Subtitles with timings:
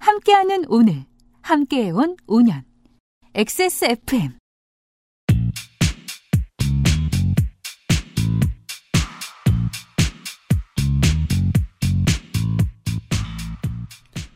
[0.00, 1.04] 함께하는 오늘,
[1.42, 2.62] 함께해온 5년.
[3.34, 4.32] XSFM.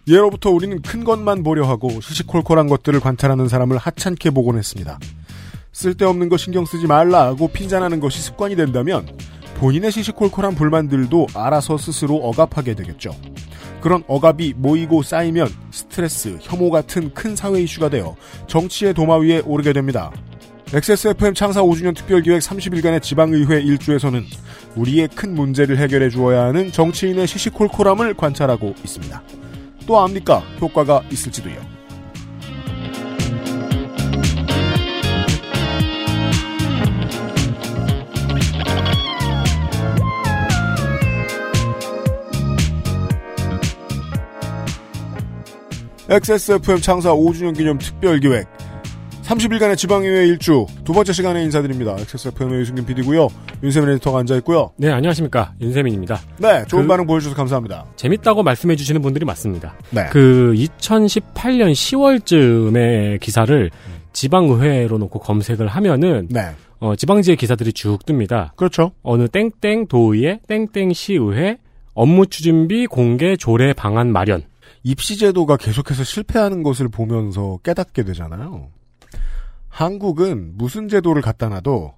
[0.06, 4.98] 예로부터 우리는 큰 것만 보려 하고 시시콜콜한 것들을 관찰하는 사람을 하찮게 보곤 했습니다.
[5.72, 9.08] 쓸데없는 거 신경 쓰지 말라고 핀잔하는 것이 습관이 된다면
[9.57, 13.14] 본인의 시시콜콜한 불만들도 알아서 스스로 억압하게 되겠죠.
[13.80, 19.72] 그런 억압이 모이고 쌓이면 스트레스, 혐오 같은 큰 사회 이슈가 되어 정치의 도마 위에 오르게
[19.72, 20.11] 됩니다.
[20.72, 24.25] XSFM 창사 5주년 특별기획 30일간의 지방의회 일주에서는
[24.75, 29.23] 우리의 큰 문제를 해결해 주어야 하는 정치인의 시시콜콜함을 관찰하고 있습니다.
[29.86, 30.43] 또 압니까?
[30.61, 31.73] 효과가 있을지도요.
[46.08, 48.47] XSFM 창사 5주년 기념 특별기획
[49.23, 51.97] 30일간의 지방의회 일주 두 번째 시간에 인사드립니다.
[51.98, 53.28] XSFM의 유승균 PD고요.
[53.62, 54.73] 윤세민 에디터가 앉아있고요.
[54.77, 55.55] 네, 안녕하십니까.
[55.62, 56.20] 윤세민입니다.
[56.37, 57.87] 네, 좋은 그- 반응 보여주셔서 감사합니다.
[57.97, 59.75] 재밌다고 말씀해 주시는 분들이 많습니다.
[59.91, 60.05] 네.
[60.12, 63.71] 그 2018년 10월쯤에 기사를
[64.12, 66.50] 지방의회로 놓고 검색을 하면은 네,
[66.81, 68.55] 어, 지방지의 기사들이 쭉 뜹니다.
[68.56, 68.93] 그렇죠.
[69.03, 71.56] 어느 땡땡 도의회 땡땡 시의회
[71.95, 74.43] 업무 추진비 공개 조례 방안 마련.
[74.85, 78.71] 입시제도가 계속해서 실패하는 것을 보면서 깨닫게 되잖아요.
[79.69, 81.95] 한국은 무슨 제도를 갖다 놔도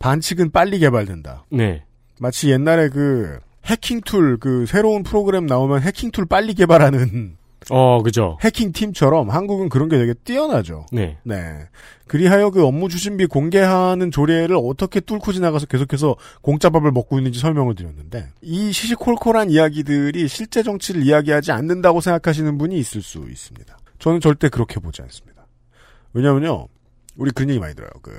[0.00, 1.44] 반칙은 빨리 개발된다.
[1.50, 1.84] 네.
[2.18, 7.36] 마치 옛날에 그 해킹 tool, 그 새로운 프로그램 나오면 해킹 tool 빨리 개발하는
[7.70, 8.38] 어, 그죠.
[8.42, 10.86] 해킹 팀처럼 한국은 그런 게 되게 뛰어나죠.
[10.92, 11.18] 네.
[11.22, 11.66] 네.
[12.06, 18.28] 그리하여 그 업무 추진비 공개하는 조례를 어떻게 뚫고 지나가서 계속해서 공짜밥을 먹고 있는지 설명을 드렸는데
[18.42, 23.78] 이 시시콜콜한 이야기들이 실제 정치를 이야기하지 않는다고 생각하시는 분이 있을 수 있습니다.
[23.98, 25.46] 저는 절대 그렇게 보지 않습니다.
[26.12, 26.68] 왜냐면요.
[27.16, 27.90] 우리 그런 얘기 많이 들어요.
[28.02, 28.12] 그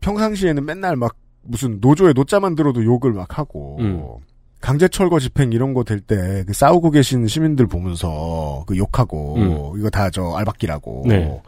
[0.00, 4.16] 평상시에는 맨날 막 무슨 노조에 노자만 들어도 욕을 막 하고 음.
[4.64, 9.78] 강제 철거 집행 이런 거 될 때 그 싸우고 계신 시민들 보면서 그 욕하고 음.
[9.78, 11.40] 이거 다 저 알박기라고 네.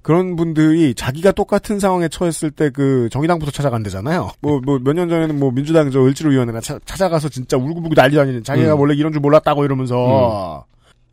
[0.00, 4.30] 그런 분들이 자기가 똑같은 상황에 처했을 때 그 정의당부터 찾아간대잖아요.
[4.40, 8.42] 뭐 뭐 몇 년 전에는 뭐 민주당 저 을지로위원회나 차- 찾아가서 진짜 울고불고 난리 아니는
[8.42, 8.80] 자기가 음.
[8.80, 10.64] 원래 이런 줄 몰랐다고 이러면서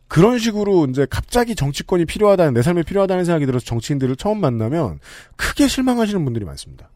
[0.08, 5.00] 그런 식으로 이제 갑자기 정치권이 필요하다는 내 삶에 필요하다는 생각이 들어서 정치인들을 처음 만나면
[5.36, 6.90] 크게 실망하시는 분들이 많습니다.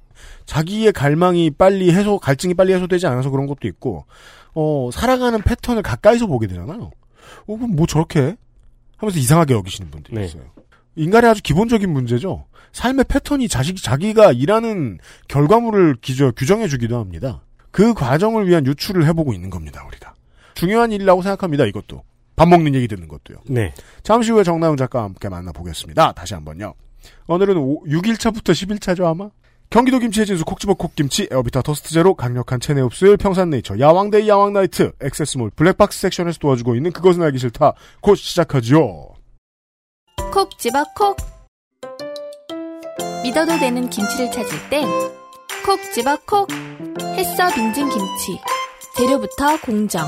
[0.47, 4.05] 자기의 갈망이 빨리 해소, 갈증이 빨리 해소되지 않아서 그런 것도 있고,
[4.55, 6.91] 어, 살아가는 패턴을 가까이서 보게 되잖아요.
[7.47, 8.37] 어, 뭐 저렇게 해?
[8.97, 10.25] 하면서 이상하게 여기시는 분들이 네.
[10.25, 10.43] 있어요.
[10.95, 12.45] 인간의 아주 기본적인 문제죠.
[12.71, 17.41] 삶의 패턴이 자식, 자기가 일하는 결과물을 기저, 규정해주기도 합니다.
[17.71, 20.13] 그 과정을 위한 유출을 해보고 있는 겁니다, 우리가.
[20.53, 22.03] 중요한 일이라고 생각합니다, 이것도.
[22.35, 23.39] 밥 먹는 얘기 듣는 것도요.
[23.47, 23.73] 네.
[24.01, 26.13] 잠시 후에 정나영 작가와 함께 만나보겠습니다.
[26.13, 26.73] 다시 한 번요.
[27.27, 29.29] 오늘은 6일차부터 10일차죠, 아마?
[29.73, 34.29] 경기도 김치의 진수 콕 집어 콕 김치 에어비타 더스트 제로 강력한 체내 흡수율 평산네이처 야왕데이
[34.29, 37.73] 야왕나이트 액세스몰 블랙박스 섹션에서 도와주고 있는 그것은 알기 싫다.
[37.99, 39.09] 곧 시작하지요.
[40.31, 41.17] 콕 집어 콕.
[43.23, 44.87] 믿어도 되는 김치를 찾을 땐
[45.65, 46.47] 콕 집어 콕.
[47.15, 48.39] 햇서 빙진 김치
[48.95, 50.07] 재료부터 공정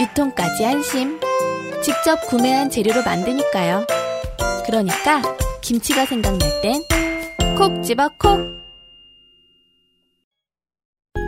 [0.00, 1.20] 유통까지 안심.
[1.84, 3.86] 직접 구매한 재료로 만드니까요.
[4.66, 5.22] 그러니까
[5.60, 6.82] 김치가 생각날 땐
[7.56, 8.63] 콕 집어 콕.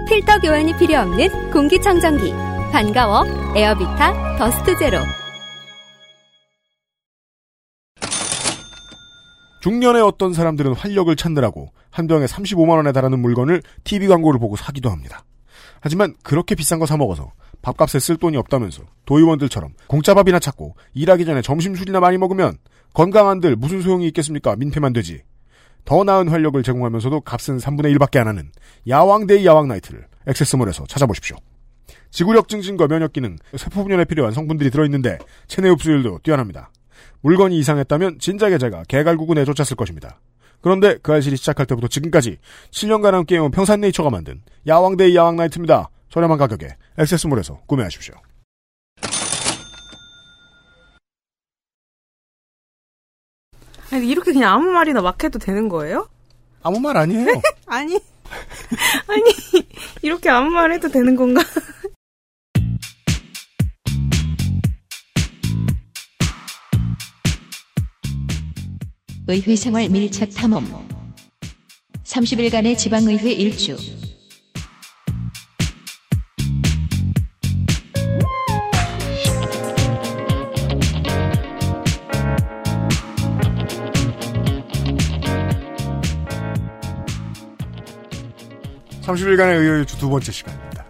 [0.09, 2.31] 필터 교환이 필요 없는 공기청정기.
[2.72, 3.25] 반가워.
[3.56, 4.99] 에어비타 더스트 제로.
[9.62, 14.91] 중년의 어떤 사람들은 활력을 찾느라고 한 병에 35만 원에 달하는 물건을 TV 광고를 보고 사기도
[14.91, 15.25] 합니다.
[15.81, 21.43] 하지만 그렇게 비싼 거 사 먹어서 밥값에 쓸 돈이 없다면서 도의원들처럼 공짜밥이나 찾고 일하기 전에
[21.43, 22.59] 점심술이나 많이 먹으면
[22.95, 24.55] 건강한들 무슨 소용이 있겠습니까?
[24.55, 25.22] 민폐만 되지.
[25.86, 28.50] 더 나은 활력을 제공하면서도 값은 3분의 1밖에 안 하는
[28.88, 31.36] 야왕데이 야왕나이트를 액세스몰에서 찾아보십시오.
[32.10, 36.71] 지구력 증진과 면역 기능, 세포 분열에 필요한 성분들이 들어있는데 체내 흡수율도 뛰어납니다.
[37.21, 40.21] 물건이 이상했다면 진작에 제가 개갈구구 내쫓았을 것입니다.
[40.60, 42.39] 그런데 그 알실이 시작할 때부터 지금까지
[42.72, 45.89] 7년간 함께해온 평산네이처가 만든 야왕데이 야왕나이트입니다.
[46.09, 46.68] 저렴한 가격에
[46.98, 48.15] 액세스몰에서 구매하십시오.
[53.97, 56.07] 아니, 이렇게 그냥 아무 말이나 막 해도 되는 거예요?
[56.63, 57.41] 아무 말 아니에요.
[57.65, 57.98] 아니,
[59.09, 59.22] 아니,
[60.03, 61.43] 이렇게 아무 말 해도 되는 건가?
[69.28, 70.66] 의회 생활 밀착 탐험
[72.04, 73.77] 30일간의 지방의회 일주
[89.06, 90.84] 30일간의 의외일주 두 번째 시간입니다.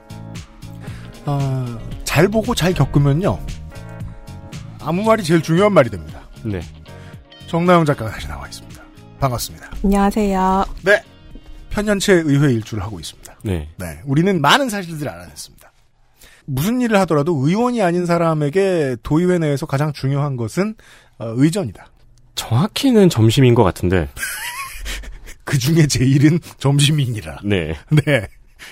[1.27, 3.39] 어, 잘 보고 잘 겪으면요.
[4.81, 6.23] 아무 말이 제일 중요한 말이 됩니다.
[6.43, 6.61] 네.
[7.47, 8.83] 정나영 작가가 다시 나와 있습니다.
[9.21, 9.71] 반갑습니다.
[9.85, 10.65] 안녕하세요.
[10.83, 11.03] 네.
[11.71, 13.37] 편년체 의회 일주를 하고 있습니다.
[13.43, 13.69] 네.
[13.77, 14.01] 네.
[14.07, 15.73] 우리는 많은 사실들을 알아냈습니다.
[16.47, 20.75] 무슨 일을 하더라도 의원이 아닌 사람에게 도의회 내에서 가장 중요한 것은
[21.19, 21.87] 어, 의전이다.
[22.35, 24.09] 정확히는 점심인 것 같은데.
[25.47, 27.39] 그 중에 제일은 점심이니라.
[27.45, 27.75] 네.
[28.05, 28.27] 네.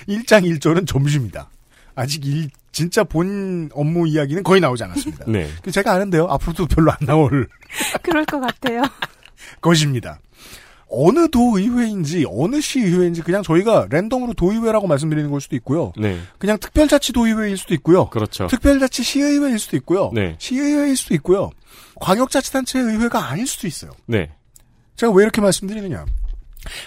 [0.07, 1.49] 1장 1절은 점심이다.
[1.95, 5.25] 아직 일, 진짜 본 업무 이야기는 거의 나오지 않았습니다.
[5.31, 5.49] 네.
[5.63, 6.27] 그 제가 아는데요.
[6.27, 7.47] 앞으로도 별로 안 나올
[8.03, 8.83] 그럴 것 같아요.
[9.61, 10.19] 것입니다.
[10.87, 15.93] 어느 도의회인지 어느 시의회인지 그냥 저희가 랜덤으로 도의회라고 말씀드리는 걸 수도 있고요.
[15.97, 16.19] 네.
[16.37, 18.09] 그냥 특별자치 도의회일 수도 있고요.
[18.09, 18.47] 그렇죠.
[18.47, 20.11] 특별자치 시의회일 수도 있고요.
[20.13, 20.35] 네.
[20.39, 21.49] 시의회일 수도 있고요.
[22.01, 23.91] 광역자치단체 의회가 아닐 수도 있어요.
[24.05, 24.29] 네.
[24.97, 26.05] 제가 왜 이렇게 말씀드리느냐.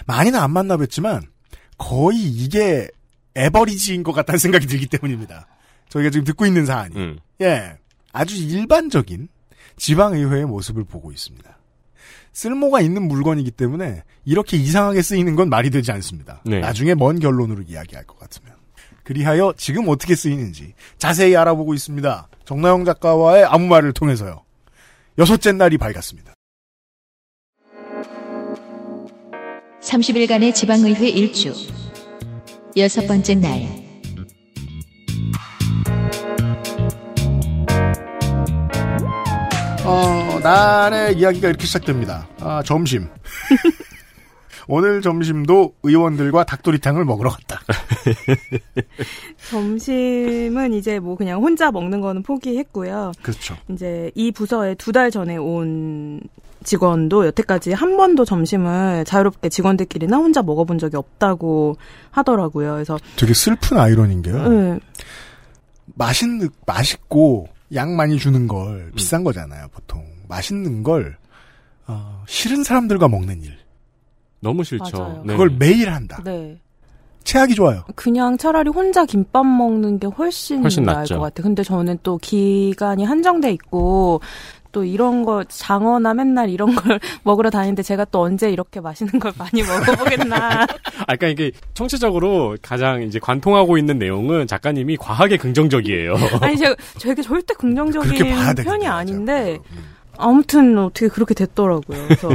[0.05, 1.23] 많이는 안 만나 뵀지만
[1.77, 2.87] 거의 이게
[3.35, 5.47] 에버리지인 것 같다는 생각이 들기 때문입니다.
[5.89, 6.95] 저희가 지금 듣고 있는 사안이.
[6.95, 7.19] 음.
[7.41, 7.77] 예.
[8.11, 9.27] 아주 일반적인
[9.77, 11.57] 지방의회의 모습을 보고 있습니다.
[12.33, 16.41] 쓸모가 있는 물건이기 때문에 이렇게 이상하게 쓰이는 건 말이 되지 않습니다.
[16.45, 16.59] 네.
[16.59, 18.53] 나중에 먼 결론으로 이야기할 것 같으면.
[19.03, 22.27] 그리하여 지금 어떻게 쓰이는지 자세히 알아보고 있습니다.
[22.45, 24.43] 정나영 작가와의 아무 말을 통해서요.
[25.17, 26.33] 여섯째 날이 밝았습니다.
[29.81, 31.53] 30일간의 지방의회 일주.
[32.77, 33.79] 여섯 번째 날.
[39.85, 42.27] 어, 날의 이야기가 이렇게 시작됩니다.
[42.39, 43.07] 아, 점심.
[44.67, 47.59] 오늘 점심도 의원들과 닭도리탕을 먹으러 갔다.
[49.49, 53.13] 점심은 이제 뭐 그냥 혼자 먹는 거는 포기했고요.
[53.23, 53.55] 그렇죠.
[53.69, 56.21] 이제 이 부서에 두 달 전에 온
[56.63, 61.77] 직원도 여태까지 한 번도 점심을 자유롭게 직원들끼리나 혼자 먹어본 적이 없다고
[62.11, 62.73] 하더라고요.
[62.73, 64.47] 그래서 되게 슬픈 아이러니인 게요.
[64.47, 64.79] 네,
[65.95, 70.03] 맛있는, 맛있고 양 많이 주는 걸 비싼 거잖아요, 보통.
[70.27, 71.17] 맛있는 걸,
[71.87, 73.57] 어, 싫은 사람들과 먹는 일.
[74.41, 74.97] 너무 싫죠.
[74.97, 75.23] 맞아요.
[75.25, 75.33] 네.
[75.33, 76.21] 그걸 매일 한다.
[76.23, 76.59] 네.
[77.25, 77.83] 체하기 좋아요.
[77.95, 81.15] 그냥 차라리 혼자 김밥 먹는 게 훨씬, 훨씬 나을 낫죠.
[81.15, 81.43] 것 같아요.
[81.43, 84.21] 근데 저는 또 기간이 한정돼 있고
[84.71, 89.31] 또 이런 거 장어나 맨날 이런 걸 먹으러 다니는데 제가 또 언제 이렇게 맛있는 걸
[89.37, 90.37] 많이 먹어보겠나.
[91.07, 96.15] 아, 그러니까 이게 청취적으로 가장 이제 관통하고 있는 내용은 작가님이 과하게 긍정적이에요.
[96.41, 98.09] 아니 제가 저에게 절대 긍정적인.
[98.63, 99.83] 편이 아닌데 음.
[100.17, 101.97] 아무튼 어떻게 그렇게 됐더라고요.
[102.07, 102.29] 그래서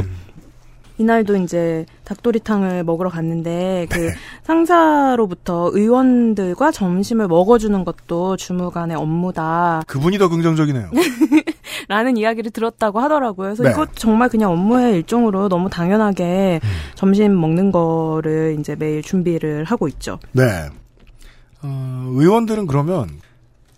[0.97, 4.13] 이날도 이제 닭도리탕을 먹으러 갔는데 그 네.
[4.43, 9.83] 상사로부터 의원들과 점심을 먹어주는 것도 주무관의 업무다.
[9.87, 10.91] 그분이 더 긍정적이네요.
[11.87, 13.47] 라는 이야기를 들었다고 하더라고요.
[13.47, 13.71] 그래서 네.
[13.71, 16.69] 이것 정말 그냥 업무의 일종으로 너무 당연하게 음.
[16.95, 20.19] 점심 먹는 거를 이제 매일 준비를 하고 있죠.
[20.31, 20.43] 네.
[21.61, 23.09] 어, 의원들은 그러면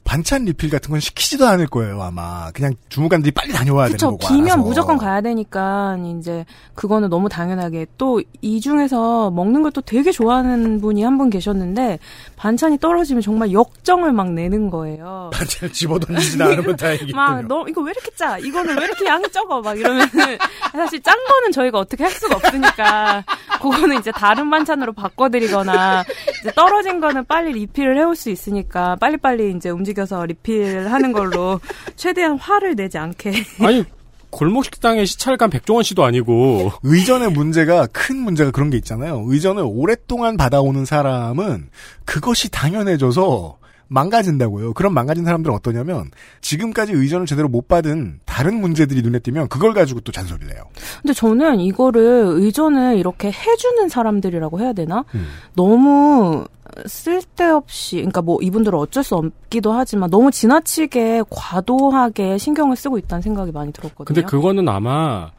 [0.08, 2.50] 반찬 리필 같은 건 시키지도 않을 거예요, 아마.
[2.54, 4.12] 그냥 주무관들이 빨리 다녀와야 되는 그쵸.
[4.12, 4.28] 거고.
[4.30, 4.62] 비면 알아서.
[4.64, 6.46] 무조건 가야 되니까 이제
[6.76, 12.00] 그거는 너무 당연하게 또 이 중에서 먹는 걸 또 되게 좋아하는 분이 한 분 계셨는데
[12.38, 15.30] 반찬이 떨어지면 정말 역정을 막 내는 거예요.
[15.36, 17.12] 반찬을 집어던지진 않으면 다행이겠군요.
[17.18, 18.38] 막너 이거 왜 이렇게 짜?
[18.38, 19.60] 이거는 왜 이렇게 양이 적어?
[19.62, 20.08] 막 이러면은
[20.72, 23.26] 사실 짠 거는 저희가 어떻게 할 수가 없으니까
[23.62, 26.04] 그거는 이제 다른 반찬으로 바꿔드리거나
[26.42, 31.60] 이제 떨어진 거는 빨리 리필을 해올 수 있으니까 빨리빨리 이제 움직 여서 리필하는 걸로
[31.96, 33.84] 최대한 화를 내지 않게 아니,
[34.30, 39.24] 골목 식당의 시찰관 백종원 씨도 아니고 의전의 문제가 큰 문제가 그런 게 있잖아요.
[39.26, 41.70] 의전을 오랫동안 받아오는 사람은
[42.06, 44.74] 그것이 당연해져서 망가진다고요.
[44.74, 50.02] 그런 망가진 사람들은 어떠냐면 지금까지 의전을 제대로 못 받은 다른 문제들이 눈에 띄면 그걸 가지고
[50.02, 50.64] 또 잔소리를 해요.
[51.02, 55.06] 근데 저는 이거를 의존을 이렇게 해주는 사람들이라고 해야 되나?
[55.16, 55.28] 음.
[55.56, 56.46] 너무
[56.86, 63.52] 쓸데없이, 그러니까 뭐 이분들은 어쩔 수 없기도 하지만 너무 지나치게 과도하게 신경을 쓰고 있다는 생각이
[63.52, 64.06] 많이 들었거든요.
[64.06, 65.32] 근데 그거는 아마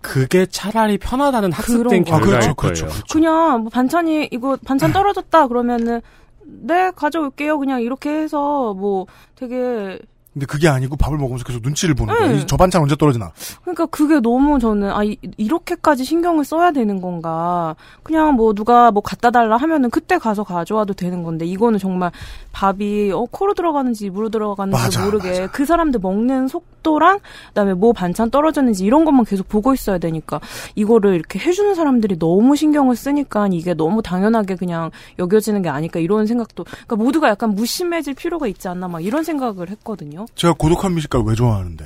[0.00, 2.14] 그게 차라리 편하다는 학습된 그런 거.
[2.14, 2.74] 아, 결과일 그렇죠, 거예요.
[2.74, 3.04] 그렇죠.
[3.10, 6.00] 그냥 뭐 반찬이 이거 반찬 떨어졌다 그러면은
[6.44, 7.58] 네 가져올게요.
[7.58, 9.98] 그냥 이렇게 해서 뭐 되게
[10.34, 12.32] 근데 그게 아니고 밥을 먹으면서 계속 눈치를 보는 거예요.
[12.32, 12.38] 네.
[12.42, 13.30] 이- 저 반찬 언제 떨어지나.
[13.62, 17.76] 그러니까 그게 너무 저는 아 이, 이렇게까지 신경을 써야 되는 건가?
[18.02, 22.10] 그냥 뭐 누가 뭐 갖다 달라 하면은 그때 가서 가져와도 되는 건데 이거는 정말
[22.52, 25.46] 밥이 어 코로 들어가는지 입으로 들어가는지 맞아, 모르게 맞아.
[25.52, 30.40] 그 사람들 먹는 속도랑 그다음에 뭐 반찬 떨어졌는지 이런 것만 계속 보고 있어야 되니까
[30.74, 36.26] 이거를 이렇게 해주는 사람들이 너무 신경을 쓰니까 이게 너무 당연하게 그냥 여겨지는 게 아닐까 이런
[36.26, 40.23] 생각도 그러니까 모두가 약간 무심해질 필요가 있지 않나 막 이런 생각을 했거든요.
[40.34, 41.84] 제가 고독한 미식가를 왜 좋아하는데.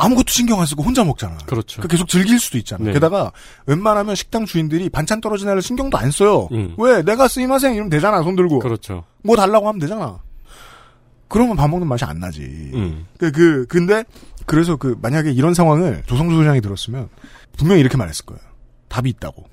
[0.00, 1.36] 아무것도 신경 안 쓰고 혼자 먹잖아.
[1.46, 1.80] 그렇죠.
[1.80, 2.84] 그러니까 계속 즐길 수도 있잖아.
[2.84, 2.92] 네.
[2.92, 3.32] 게다가
[3.66, 6.48] 웬만하면 식당 주인들이 반찬 떨어진 애를 신경도 안 써요.
[6.52, 6.74] 음.
[6.78, 7.02] 왜?
[7.02, 8.22] 내가 쓰이마생 이러면 되잖아.
[8.22, 8.60] 손 들고.
[8.60, 9.04] 그렇죠.
[9.24, 10.20] 뭐 달라고 하면 되잖아.
[11.26, 12.42] 그러면 밥 먹는 맛이 안 나지.
[12.74, 13.06] 음.
[13.18, 14.04] 그, 그, 근데,
[14.46, 17.08] 그래서 그, 만약에 이런 상황을 조성주 소장이 들었으면,
[17.56, 18.40] 분명히 이렇게 말했을 거예요.
[18.88, 19.44] 답이 있다고.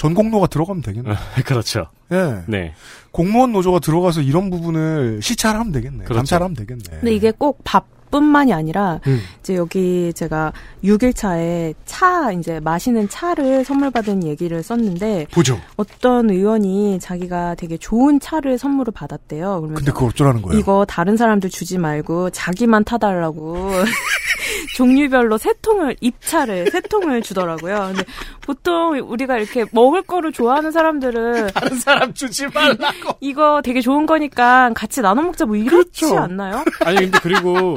[0.00, 1.14] 전공로가 들어가면 되겠네.
[1.44, 1.88] 그렇죠.
[2.10, 2.42] 예.
[2.46, 2.72] 네.
[3.10, 6.04] 공무원 노조가 들어가서 이런 부분을 시찰하면 되겠네.
[6.04, 6.14] 그렇죠.
[6.14, 6.84] 감찰하면 되겠네.
[6.88, 9.20] 근데 이게 꼭 밥 뿐만이 아니라 음.
[9.40, 10.52] 이제 여기 제가
[10.84, 15.60] 6일차에 차 이제 마시는 차를 선물 받은 얘기를 썼는데 보죠.
[15.76, 19.60] 어떤 의원이 자기가 되게 좋은 차를 선물을 받았대요.
[19.60, 20.58] 그러면 근데 그걸 어쩌라는 거예요?
[20.58, 23.70] 이거 다른 사람들 주지 말고 자기만 타달라고
[24.76, 27.90] 종류별로 세 통을 입차를 세 통을 주더라고요.
[27.92, 28.04] 근데
[28.40, 33.16] 보통 우리가 이렇게 먹을 거를 좋아하는 사람들은 다른 사람 주지 말라고.
[33.20, 36.18] 이거 되게 좋은 거니까 같이 나눠 먹자 뭐 이렇지 그렇죠.
[36.18, 36.64] 않나요?
[36.84, 37.76] 아니 근데 그리고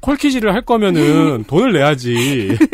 [0.00, 2.56] 콜키지를 할 거면은 돈을 내야지.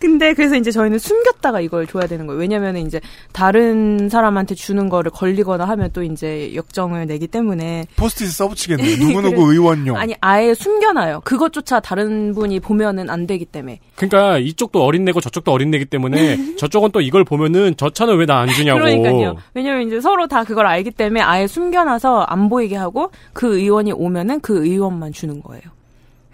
[0.00, 2.40] 근데 그래서 이제 저희는 숨겼다가 이걸 줘야 되는 거예요.
[2.40, 3.02] 왜냐면 이제
[3.32, 8.96] 다른 사람한테 주는 거를 걸리거나 하면 또 이제 역정을 내기 때문에 포스트잇 써붙이겠네.
[9.04, 9.96] 누구누구 의원용.
[9.98, 11.20] 아니 아예 숨겨놔요.
[11.24, 13.80] 그것조차 다른 분이 보면은 안 되기 때문에.
[13.96, 18.48] 그러니까 이쪽도 어린내고 저쪽도 어린내기 때문에 저쪽은 또 이걸 보면은 저 차는 왜 나 안
[18.48, 18.80] 주냐고.
[18.80, 19.36] 그러니까요.
[19.52, 24.40] 왜냐면 이제 서로 다 그걸 알기 때문에 아예 숨겨놔서 안 보이게 하고 그 의원이 오면은
[24.40, 25.62] 그 의원만 주는 거예요.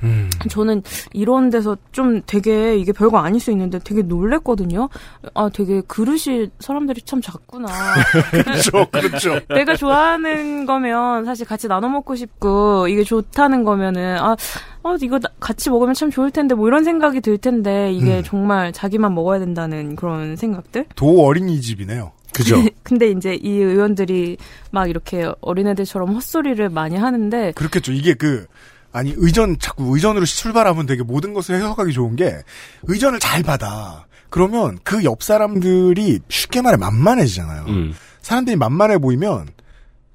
[0.03, 0.29] 음.
[0.49, 0.83] 저는
[1.13, 4.89] 이런 데서 좀 되게 이게 별거 아닐 수 있는데 되게 놀랬거든요.
[5.35, 7.69] 아, 되게 그릇이 사람들이 참 작구나.
[8.31, 8.87] 그렇죠.
[8.91, 9.41] 그렇죠.
[9.49, 14.37] 내가 좋아하는 거면 사실 같이 나눠 먹고 싶고 이게 좋다는 거면은 아,
[14.83, 18.23] 어, 이거 나- 같이 먹으면 참 좋을 텐데 뭐 이런 생각이 들 텐데 이게 음.
[18.25, 20.87] 정말 자기만 먹어야 된다는 그런 생각들?
[20.97, 22.13] 도 어린이집이네요.
[22.35, 22.57] 그죠.
[22.83, 24.37] 근데 이제 이 의원들이
[24.73, 27.93] 막 이렇게 어린애들처럼 헛소리를 많이 하는데 그렇겠죠.
[27.93, 28.47] 이게 그
[28.95, 32.39] 아니 의전 자꾸 의전으로 출발하면 되게 모든 것을 해석하기 좋은 게
[32.85, 34.07] 의전을 잘 받아.
[34.31, 37.65] 그러면 그 옆 사람들이 쉽게 말해 만만해지잖아요.
[37.69, 37.95] 음.
[38.23, 39.49] 사람들이 만만해 보이면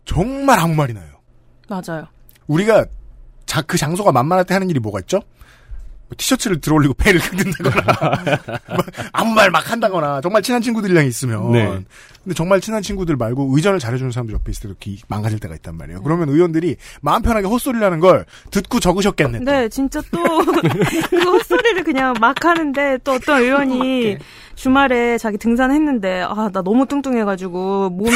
[0.05, 1.05] 정말 아무 말이 나요.
[1.67, 2.07] 맞아요.
[2.47, 2.85] 우리가
[3.45, 5.17] 자, 그 장소가 만만할 때 하는 일이 뭐가 있죠?
[6.07, 7.83] 뭐 티셔츠를 들어올리고 폐를 긁는다거나
[8.69, 11.83] 막 아무 말 막 한다거나 정말 친한 친구들이랑 있으면 네.
[12.29, 15.75] 근데 정말 친한 친구들 말고 의전을 잘해주는 사람들 옆에 있을 때도 기 망가질 때가 있단
[15.75, 16.03] 말이에요.
[16.03, 19.39] 그러면 의원들이 마음 편하게 헛소리를 하는 걸 듣고 적으셨겠네.
[19.39, 19.45] 또.
[19.45, 20.21] 네, 진짜 또
[21.09, 24.17] 그 헛소리를 그냥 막 하는데 또 어떤 의원이
[24.53, 28.11] 주말에 자기 등산했는데 아 나 너무 뚱뚱해가지고 몸이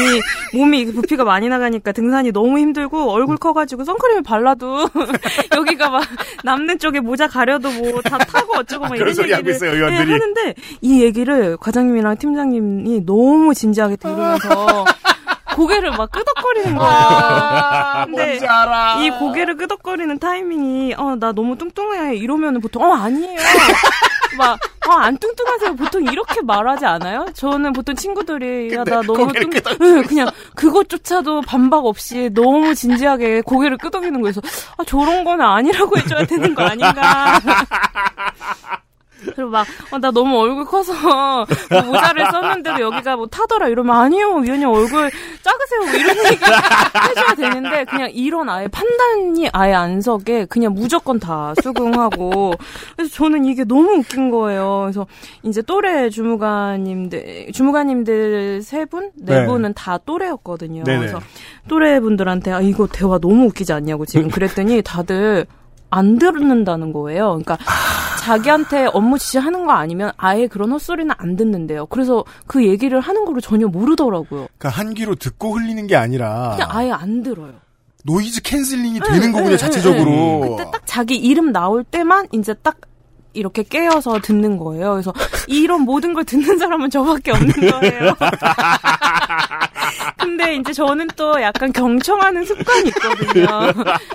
[0.54, 4.88] 몸이 부피가 많이 나가니까 등산이 너무 힘들고 얼굴 커가지고 선크림을 발라도
[5.56, 6.04] 여기가 막
[6.44, 9.72] 남는 쪽에 모자 가려도 뭐 다 타고 어쩌고 막 그런 이런 소리 하고 얘기를 있어요,
[9.76, 10.06] 의원들이.
[10.06, 14.86] 네, 하는데 이 얘기를 과장님이랑 팀장님이 너무 진지하게 들으면서
[15.56, 18.06] 고개를 막 끄덕거리는 거예요.
[18.06, 18.96] 근데 뭔지 알아.
[19.04, 23.38] 이 고개를 끄덕거리는 타이밍이 어 나 너무 뚱뚱해 이러면은 보통 어 아니에요
[24.38, 27.26] 막 어 안 뚱뚱하세요 보통 이렇게 말하지 않아요?
[27.36, 34.22] 저는 보통 친구들이 야나 너무 뚱 네, 그냥 그것조차도 반박 없이 너무 진지하게 고개를 끄덕이는
[34.22, 34.42] 거에서
[34.78, 37.40] 아 저런 거는 아니라고 해줘야 되는 거 아닌가
[39.36, 40.94] 그리고 막, 어, 나 너무 얼굴 커서,
[41.70, 45.10] 뭐 모자를 썼는데도 여기가 뭐 타더라 이러면, 아니요, 위원님 얼굴
[45.42, 45.82] 작으세요.
[45.86, 46.44] 뭐 이런 얘기
[47.10, 52.54] 해줘야 되는데, 그냥 이런 아예 판단이 아예 안 서게, 그냥 무조건 다 수긍하고,
[52.96, 54.82] 그래서 저는 이게 너무 웃긴 거예요.
[54.84, 55.08] 그래서
[55.44, 59.12] 이제 또래 주무관님들, 주무관님들 세 분?
[59.16, 59.46] 네, 네.
[59.46, 60.84] 분은 다 또래였거든요.
[60.84, 61.00] 네네.
[61.00, 61.20] 그래서
[61.68, 65.46] 또래 분들한테, 아, 이거 대화 너무 웃기지 않냐고 지금 그랬더니 다들,
[65.94, 67.40] 안 듣는다는 거예요.
[67.44, 67.58] 그러니까
[68.24, 71.88] 자기한테 업무 지시하는 거 아니면 아예 그런 헛소리는 안 듣는데요.
[71.88, 74.48] 그래서 그 얘기를 하는 거를 전혀 모르더라고요.
[74.58, 77.54] 그러니까 한 귀로 듣고 흘리는 게 아니라 그냥 아예 안 들어요.
[78.06, 80.06] noise canceling이 네, 되는 거군요 네, 자체적으로.
[80.10, 80.50] 네.
[80.50, 82.78] 그때 딱 자기 이름 나올 때만 이제 딱
[83.34, 84.92] 이렇게 깨어서 듣는 거예요.
[84.92, 85.14] 그래서
[85.48, 88.16] 이런 모든 걸 듣는 사람은 저밖에 없는 거예요.
[90.20, 93.48] 근데 이제 저는 또 약간 경청하는 습관이 있거든요.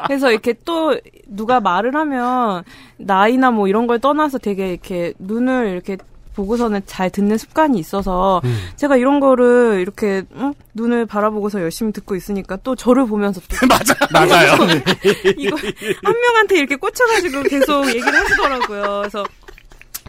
[0.07, 0.97] 그래서 이렇게 또
[1.27, 2.65] 누가 말을 하면
[2.97, 5.97] 나이나 뭐 이런 걸 떠나서 되게 이렇게 눈을 이렇게
[6.39, 8.41] 보고서는 잘 듣는 습관이 있어서
[8.77, 10.55] 제가 이런 거를 이렇게 응?
[10.75, 13.95] 눈을 바라보고서 열심히 듣고 있으니까 또 저를 보면서 또 맞아.
[14.13, 14.53] 맞아요.
[15.37, 15.57] 이거
[16.05, 18.99] 한 명한테 이렇게 꽂혀가지고 계속 얘기를 하시더라고요.
[19.01, 19.25] 그래서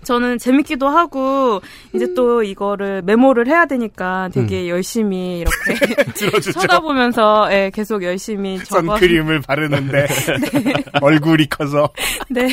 [0.10, 1.62] 저는 재밌기도 하고
[1.94, 5.78] 이제 또 이거를 메모를 해야 되니까 되게 열심히 이렇게.
[6.52, 10.08] 쳐다보면서 예, 계속 열심히 적어 선크림을 바르는데
[11.02, 11.90] 얼굴이 커서
[12.28, 12.50] 네.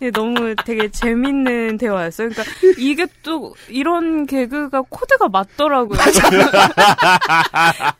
[0.00, 2.30] 네, 너무 되게 재밌는 대화였어요.
[2.30, 5.98] 그러니까 이게 또 이런 개그가 코드가 맞더라고요.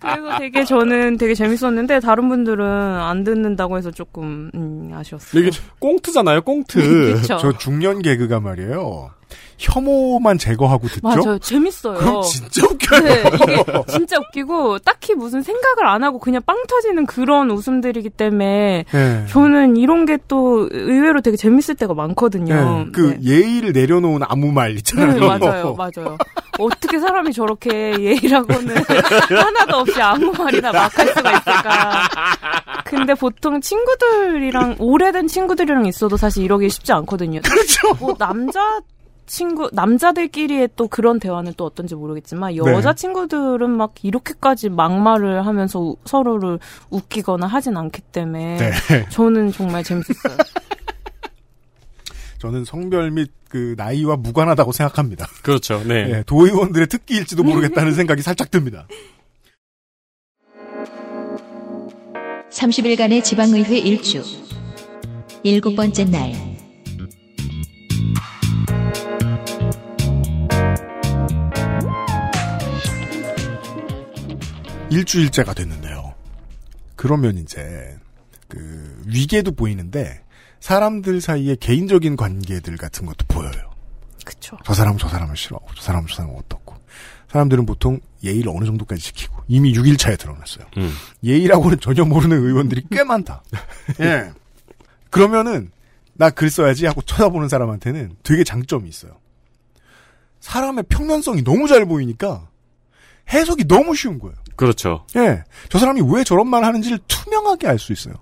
[0.01, 5.43] 그래서 되게 저는 되게 재밌었는데 다른 분들은 안 듣는다고 해서 조금 음, 아쉬웠어요.
[5.43, 7.21] 이게 꽁트잖아요, 꽁트.
[7.21, 7.37] 그쵸.
[7.37, 8.94] 저 중년 개그가 말이에요.
[8.95, 9.24] more.
[9.59, 11.01] 혐오만 제거하고 듣죠.
[11.07, 11.39] 맞아요.
[11.39, 11.99] 재밌어요.
[11.99, 13.01] 그럼 진짜 웃겨요.
[13.03, 18.85] 네, 이게 진짜 웃기고 딱히 무슨 생각을 안 하고 그냥 빵 터지는 그런 웃음들이기 때문에
[18.91, 19.27] 네.
[19.29, 22.55] 저는 이런 게 또 의외로 되게 재밌을 때가 많거든요.
[22.55, 23.31] 네, 그 네.
[23.31, 25.13] 예의를 내려놓은 아무 말 있잖아요.
[25.13, 26.17] 네, 맞아요, 맞아요.
[26.59, 28.75] 어떻게 사람이 저렇게 예의라고는
[29.29, 32.09] 하나도 없이 아무 말이나 막 할 수가 있을까.
[32.85, 37.41] 근데 보통 친구들이랑, 오래된 친구들이랑 있어도 사실 이러기 쉽지 않거든요.
[37.43, 37.93] 그렇죠.
[37.99, 38.81] 뭐, 남자,
[39.27, 42.95] 친구, 남자들끼리의 또 그런 대화는 또 어떤지 모르겠지만, 여자 네.
[42.95, 46.59] 친구들은 막 이렇게까지 막말을 하면서 우- 서로를
[46.91, 49.09] 웃기거나 하진 않기 때문에, 네.
[49.09, 50.37] 저는 정말 재밌었어요.
[52.39, 55.29] 저는 성별 및 그 나이와 무관하다고 생각합니다.
[55.45, 55.81] 그렇죠.
[55.85, 56.11] 네.
[56.11, 58.89] 예, 도의원들의 특기일지도 모르겠다는 생각이 살짝 듭니다.
[62.51, 64.23] 30일간의 지방의회 일주.
[65.45, 66.54] 일곱 번째 날.
[74.91, 76.15] 일주일째가 됐는데요.
[76.97, 77.97] 그러면 이제
[78.49, 80.23] 그 위계도 보이는데
[80.61, 83.71] 사람들 사이의 개인적인 관계들 같은 것도 보여요.
[84.25, 84.57] 그쵸.
[84.65, 86.75] 저 사람은 저 사람을 싫어하고 저 사람은 저 사람은 어떻고
[87.29, 90.67] 사람들은 보통 예의를 어느 정도까지 지키고 이미 6일 차에 드러났어요.
[90.79, 90.93] 음.
[91.25, 93.43] 예의라고는 전혀 모르는 의원들이 꽤 많다.
[94.01, 94.31] 예.
[95.11, 95.71] 그러면은
[96.17, 99.19] 나 글 써야지 하고 쳐다보는 사람한테는 되게 장점이 있어요.
[100.41, 102.49] 사람의 평면성이 너무 잘 보이니까
[103.33, 104.35] 해석이 너무 쉬운 거예요.
[104.57, 105.05] 그렇죠.
[105.17, 105.43] 예.
[105.69, 108.15] 저 사람이 왜 저런 말 하는지를 투명하게 알 수 있어요.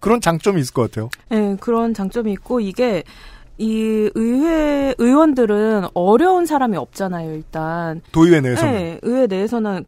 [0.00, 1.08] 그런 장점이 있을 것 같아요.
[1.28, 3.02] 네, 그런 장점이 있고 이게
[3.56, 8.00] 이 의회 의원들은 어려운 사람이 없잖아요, 일단.
[8.12, 9.84] 도의회 내에서는 네, 의회 내에서는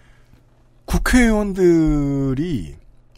[0.86, 2.74] 국회의원들이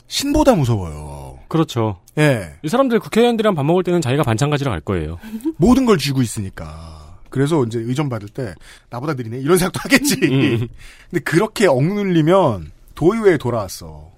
[0.07, 1.39] 신보다 무서워요.
[1.49, 2.01] 그렇죠.
[2.19, 2.55] 예.
[2.63, 5.19] 이 사람들 국회의원들이랑 밥 먹을 때는 자기가 반찬 가지러 갈 거예요.
[5.57, 7.02] 모든 걸 쥐고 있으니까.
[7.33, 8.55] 그래서 이제 의전 받을 때
[8.91, 10.19] 나보다 느리네 이런 생각도 하겠지.
[10.23, 10.69] 음.
[11.11, 14.13] 근데 그렇게 억눌리면 도의회에 돌아왔어.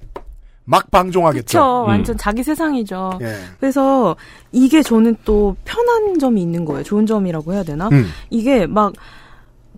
[0.67, 1.45] 막 방종하겠죠.
[1.45, 1.89] 그쵸 음.
[1.89, 3.19] 완전 자기 세상이죠.
[3.23, 3.37] 예.
[3.61, 4.17] 그래서
[4.51, 6.83] 이게 저는 또 편한 점이 있는 거예요.
[6.83, 7.89] 좋은 점이라고 해야 되나?
[7.93, 8.07] 음.
[8.31, 8.93] 이게 막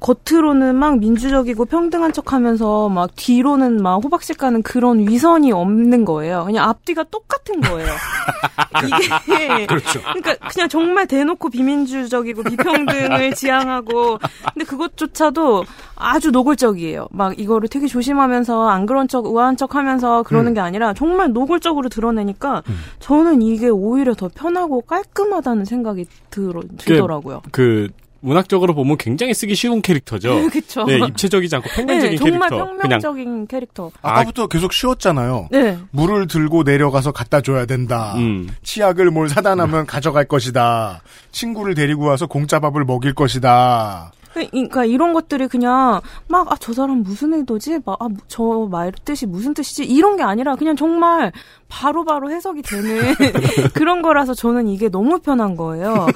[0.00, 6.44] 겉으로는 막 민주적이고 평등한 척 하면서 막 뒤로는 막 호박씨 가는 그런 위선이 없는 거예요.
[6.44, 7.88] 그냥 앞뒤가 똑같은 거예요.
[8.85, 10.00] 이게 그렇죠.
[10.00, 14.18] 그러니까 그냥 정말 대놓고 비민주적이고 비평등을 지향하고
[14.52, 15.64] 근데 그것조차도
[15.96, 17.09] 아주 노골적이에요.
[17.11, 20.54] 막 이거를 되게 조심하면서 안 그런 척 우아한 척 하면서 그러는 음.
[20.54, 22.76] 게 아니라 정말 노골적으로 드러내니까 음.
[22.98, 27.40] 저는 이게 오히려 더 편하고 깔끔하다는 생각이 들어, 들더라고요.
[27.50, 27.88] 그
[28.20, 30.48] 문학적으로 보면 굉장히 쓰기 쉬운 캐릭터죠.
[30.50, 30.85] 그쵸.
[30.85, 32.64] 네, 입체적이지 않고 평면적인 네, 정말 캐릭터.
[32.64, 33.90] 그냥 평면적인 캐릭터.
[34.02, 35.48] 아까부터 계속 쉬웠잖아요.
[35.50, 35.79] 네.
[35.90, 38.14] 물을 들고 내려가서 갖다 줘야 된다.
[38.16, 38.48] 음.
[38.62, 41.02] 치약을 뭘 사다 나면 가져갈 것이다.
[41.31, 44.12] 친구를 데리고 와서 공짜 밥을 먹일 것이다.
[44.44, 47.81] 그러니까 이런 것들이 그냥 막 아 저 사람 무슨 의도지?
[47.85, 49.85] 막저 말 뜻이 무슨 뜻이지?
[49.85, 51.33] 이런 게 아니라 그냥 정말
[51.68, 53.14] 바로 바로 해석이 되는
[53.75, 56.07] 그런 거라서 저는 이게 너무 편한 거예요.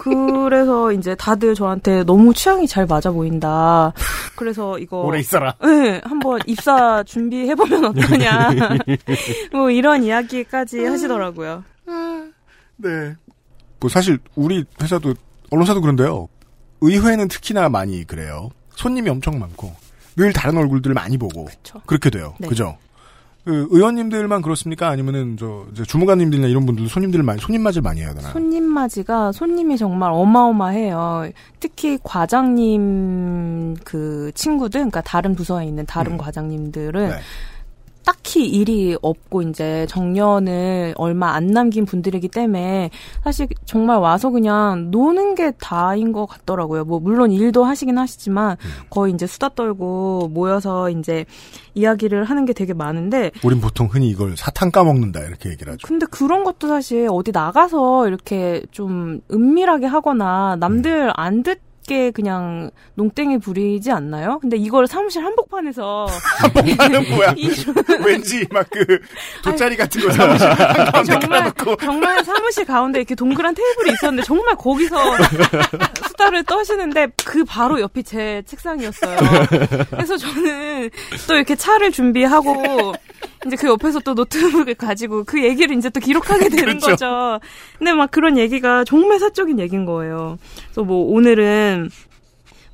[0.00, 3.92] 그래서 이제 다들 저한테 너무 취향이 잘 맞아 보인다.
[4.36, 5.54] 그래서 이거 오래 있어라.
[5.62, 8.50] 네, 한번 입사 준비해 보면 어떠냐.
[9.52, 11.64] 뭐 이런 이야기까지 하시더라고요.
[12.76, 13.16] 네.
[13.80, 15.14] 뭐 사실 우리 회사도
[15.50, 16.28] 언론사도 그런데요.
[16.80, 18.50] 의회는 특히나 많이 그래요.
[18.70, 19.74] 손님이 엄청 많고
[20.16, 21.80] 늘 다른 얼굴들을 많이 보고 그쵸.
[21.86, 22.34] 그렇게 돼요.
[22.38, 22.48] 네.
[22.48, 22.76] 그죠?
[23.44, 24.88] 그 의원님들만 그렇습니까?
[24.88, 28.32] 아니면은 저 이제 주무관님들이나 이런 분들도 손님들을 많이 손님 맞을 많이 해야 되나요?
[28.32, 31.30] 손님 맞이가 손님이 정말 어마어마해요.
[31.58, 36.18] 특히 과장님 그 친구들, 그러니까 다른 부서에 있는 다른 음.
[36.18, 37.16] 과장님들은 네.
[38.04, 42.90] 딱히 일이 없고 이제 정년을 얼마 안 남긴 분들이기 때문에
[43.22, 46.84] 사실 정말 와서 그냥 노는 게 다인 것 같더라고요.
[46.84, 48.68] 뭐 물론 일도 하시긴 하시지만 음.
[48.90, 51.24] 거의 이제 수다 떨고 모여서 이제
[51.74, 55.86] 이야기를 하는 게 되게 많은데 우린 보통 흔히 이걸 사탕 까먹는다 이렇게 얘기를 하죠.
[55.86, 62.70] 근데 그런 것도 사실 어디 나가서 이렇게 좀 은밀하게 하거나 남들 안 듣, 쉽게 그냥
[62.94, 64.38] 농땡이 부리지 않나요?
[64.40, 66.06] 근데 이걸 사무실 한복판에서
[66.38, 67.32] 한복판은 뭐야?
[67.36, 67.50] 이-
[68.04, 69.00] 왠지 막 그
[69.42, 70.46] 돗자리 같은 거 사무실
[71.20, 74.98] 정말 정말 사무실 가운데 이렇게 동그란 테이블이 있었는데 정말 거기서
[76.06, 79.16] 수다를 떠시는데 그 바로 옆이 제 책상이었어요.
[79.90, 80.90] 그래서 저는
[81.26, 82.92] 또 이렇게 차를 준비하고
[83.48, 86.86] 이제 그 옆에서 또 노트북을 가지고 그 얘기를 이제 또 기록하게 되는 그렇죠.
[86.86, 87.40] 거죠.
[87.78, 90.38] 근데 막 그런 얘기가 정말 사적인 얘기인 거예요.
[90.66, 91.90] 그래서 뭐 오늘은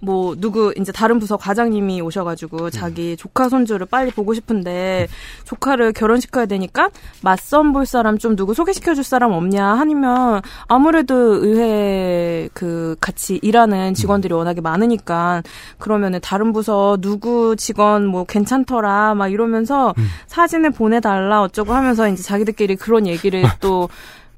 [0.04, 5.08] 뭐 누구 이제 다른 부서 과장님이 오셔가지고 자기 조카 손주를 빨리 보고 싶은데
[5.44, 6.90] 조카를 결혼시켜야 되니까
[7.22, 14.34] 맞선 볼 사람 좀 누구 소개시켜줄 사람 없냐 아니면 아무래도 의회 그 같이 일하는 직원들이
[14.34, 15.42] 워낙에 많으니까
[15.78, 19.94] 그러면은 다른 부서 누구 직원 뭐 괜찮더라 막 이러면서
[20.26, 23.88] 사진을 보내달라 어쩌고 하면서 이제 자기들끼리 그런 얘기를 또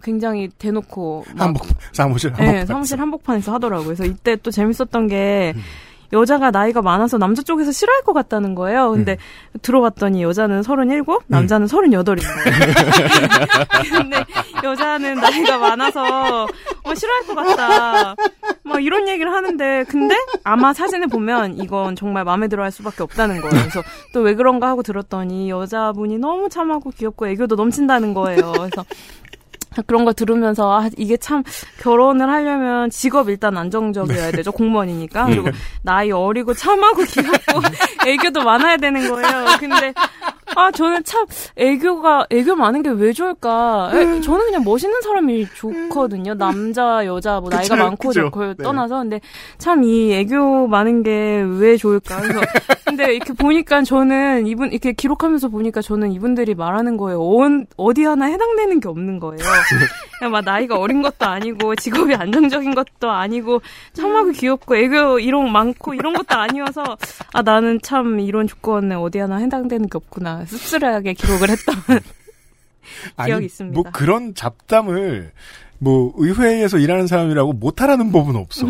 [0.03, 3.87] 굉장히 대놓고 막 한복 사무실 한복 네, 사무실 한복판에서 하더라고요.
[3.87, 5.55] 그래서 이때 또 재밌었던 게
[6.13, 8.93] 여자가 나이가 많아서 남자 쪽에서 싫어할 것 같다는 거예요.
[8.93, 9.17] 근데
[9.63, 12.73] 들어봤더니 여자는 37, 남자는 38인 거예요.
[13.91, 14.25] 근데
[14.63, 16.45] 여자는 나이가 많아서
[16.85, 18.15] 어, 싫어할 것 같다.
[18.63, 23.41] 막 이런 얘기를 하는데 근데 아마 사진을 보면 이건 정말 마음에 들어 할 수밖에 없다는
[23.41, 23.51] 거예요.
[23.63, 23.83] 그래서
[24.13, 28.53] 또 왜 그런가 하고 들었더니 여자분이 너무 참하고 귀엽고 애교도 넘친다는 거예요.
[28.53, 28.85] 그래서
[29.83, 31.43] 그런 거 들으면서 아 이게 참
[31.81, 34.53] 결혼을 하려면 직업 일단 안정적이어야 되죠.
[34.53, 35.27] 공무원이니까.
[35.27, 35.49] 그리고
[35.83, 37.61] 나이 어리고 참하고 귀엽고
[38.07, 39.47] 애교도 많아야 되는 거예요.
[39.59, 39.93] 근데
[40.55, 43.91] 아 저는 참 애교가 애교 많은 게 왜 좋을까?
[43.93, 46.35] 에, 저는 그냥 멋있는 사람이 좋거든요.
[46.35, 48.21] 남자 여자 뭐 나이가 그쵸, 많고 그쵸.
[48.23, 48.55] 적고 네.
[48.63, 48.99] 떠나서.
[49.01, 49.21] 근데
[49.59, 51.13] 참 이 애교 많은 게
[51.59, 52.21] 왜 좋을까?
[52.21, 52.41] 그래서
[52.87, 58.27] 근데 이렇게 보니까 저는 이분 이렇게 기록하면서 보니까 저는 이분들이 말하는 거에 어, 어디 하나
[58.27, 59.39] 해당되는 게 없는 거예요.
[60.19, 63.61] 그냥 막 나이가 어린 것도 아니고 직업이 안정적인 것도 아니고
[63.93, 66.83] 참하고 귀엽고 애교 이런 많고 이런 것도 아니어서
[67.35, 71.75] 아 나는 참 이런 조건에 어디 하나 해당되는 게 없구나 씁쓸하게 기록을 했던
[73.25, 73.75] 기억이 있습니다.
[73.75, 75.33] 뭐 그런 잡담을
[75.79, 78.67] 뭐 의회에서 일하는 사람이라고 못하라는 법은 없어.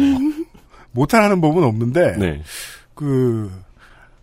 [0.93, 2.43] 못하라는 법은 없는데 네.
[2.95, 3.51] 그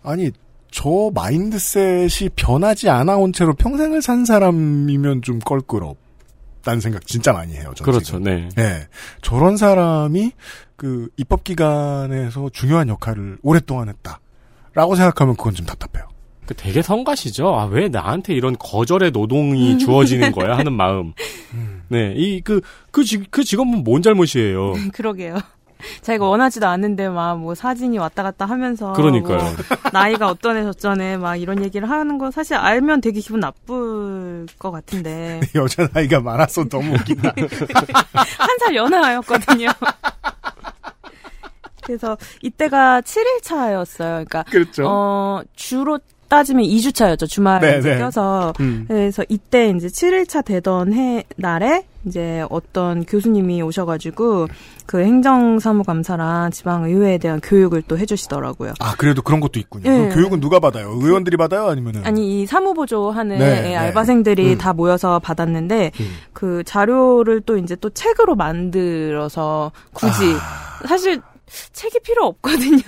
[0.01, 0.31] 아니
[0.71, 5.97] 저 마인드셋이 변하지 않아 온 채로 평생을 산 사람이면 좀 껄끄럽
[6.63, 7.73] 다는 생각 진짜 많이 해요.
[7.75, 8.05] 저는 그렇죠.
[8.05, 8.23] 지금.
[8.23, 8.49] 네.
[8.57, 8.87] 예.
[9.21, 10.31] 저런 사람이
[10.75, 14.19] 그 입법기관에서 중요한 역할을 오랫동안 했다.
[14.73, 16.07] 라고 생각하면 그건 좀 답답해요.
[16.45, 17.47] 그 되게 성가시죠.
[17.55, 21.13] 아, 왜 나한테 이런 거절의 노동이 주어지는 거야 하는 마음.
[21.87, 22.13] 네.
[22.15, 24.73] 이, 그, 그, 직- 그 직업은 뭔 잘못이에요.
[24.93, 25.37] 그러게요.
[26.01, 29.37] 자기가 원하지도 않는데 막 뭐 사진이 왔다 갔다 하면서 그러니까요.
[29.39, 29.51] 뭐
[29.91, 35.41] 나이가 어떠네 저쩌네 막 이런 얘기를 하는 거 사실 알면 되게 기분 나쁠 것 같은데
[35.55, 37.33] 여자 나이가 많아서 너무 웃긴다.
[37.35, 39.67] 한 살 연하였거든요.
[41.83, 44.09] 그래서 이때가 7일 차였어요.
[44.25, 44.85] 그러니까 그렇죠.
[44.87, 45.99] 어 주로
[46.33, 47.29] 따지면 2주차였죠.
[47.29, 47.97] 주말에 네, 네.
[47.99, 48.85] 껴서 음.
[48.87, 54.47] 그래서 이때 이제 7일차 되던 해 날에 이제 어떤 교수님이 오셔가지고
[54.87, 58.73] 그 행정사무감사랑 지방의회에 대한 교육을 또 해주시더라고요.
[58.79, 59.83] 아, 그래도 그런 것도 있군요.
[59.85, 59.95] 예.
[59.95, 60.97] 그럼 교육은 누가 받아요?
[60.99, 61.67] 의원들이 받아요?
[61.67, 62.03] 아니면은?
[62.03, 63.75] 아니 이 사무보조 하는 네, 예, 네.
[63.75, 64.57] 알바생들이 음.
[64.57, 66.15] 다 모여서 받았는데 음.
[66.33, 70.87] 그 자료를 또 이제 또 책으로 만들어서 굳이 아.
[70.87, 71.21] 사실
[71.73, 72.81] 책이 필요 없거든요.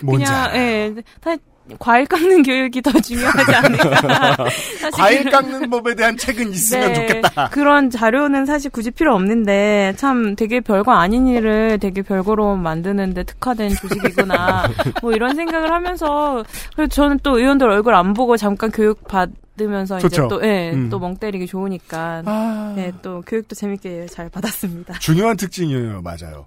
[0.00, 0.56] 그냥.
[0.56, 1.36] 예, 다
[1.78, 4.36] 과일 깎는 교육이 더 중요하지 않을까.
[4.92, 7.48] 과일 깎는 법에 대한 책은 있으면 네, 좋겠다.
[7.50, 13.74] 그런 자료는 사실 굳이 필요 없는데 참 되게 별거 아닌 일을 되게 별거로 만드는데 특화된
[13.74, 14.68] 조직이구나.
[15.02, 20.24] 뭐 이런 생각을 하면서 그래서 저는 또 의원들 얼굴 안 보고 잠깐 교육 받으면서 좋죠.
[20.24, 20.90] 이제 또 예, 음.
[20.90, 22.74] 또멍 때리기 좋으니까 아.
[22.78, 24.98] 예, 또 교육도 재밌게 잘 받았습니다.
[24.98, 26.02] 중요한 특징이에요.
[26.02, 26.46] 맞아요.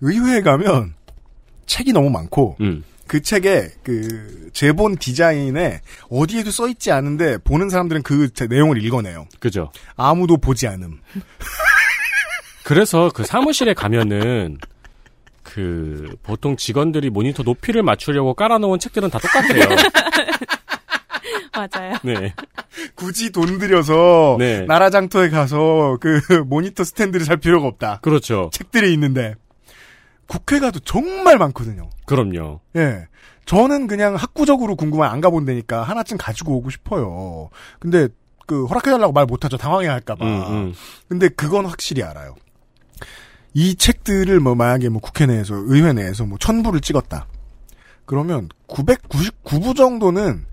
[0.00, 0.94] 의회에 가면
[1.66, 2.82] 책이 너무 많고 음.
[3.08, 9.26] 그 책에 그 제본 디자인에 어디에도 써 있지 않은데 보는 사람들은 그 제- 내용을 읽어내요.
[9.40, 9.72] 그죠.
[9.96, 11.00] 아무도 보지 않음.
[12.64, 14.58] 그래서 그 사무실에 가면은
[15.42, 19.64] 그 보통 직원들이 모니터 높이를 맞추려고 깔아놓은 책들은 다 똑같아요.
[21.56, 21.94] 맞아요.
[22.04, 22.34] 네.
[22.94, 24.60] 굳이 돈 들여서 네.
[24.66, 27.98] 나라 장터에 가서 그 모니터 스탠드를 살 필요가 없다.
[28.02, 28.50] 그렇죠.
[28.52, 29.34] 책들이 있는데
[30.28, 31.90] 국회 가도 정말 많거든요.
[32.06, 32.60] 그럼요.
[32.76, 33.08] 예.
[33.46, 37.48] 저는 그냥 학구적으로 궁금한 안 가본 데니까 하나쯤 가지고 오고 싶어요.
[37.80, 38.08] 근데
[38.46, 39.56] 그 허락해달라고 말 못하죠.
[39.56, 40.24] 당황해 할까봐.
[40.24, 40.74] 음, 음.
[41.08, 42.36] 근데 그건 확실히 알아요.
[43.54, 47.26] 이 책들을 뭐 만약에 뭐 국회 내에서 의회 내에서 뭐 천부를 찍었다.
[48.04, 50.46] 그러면 999부 정도는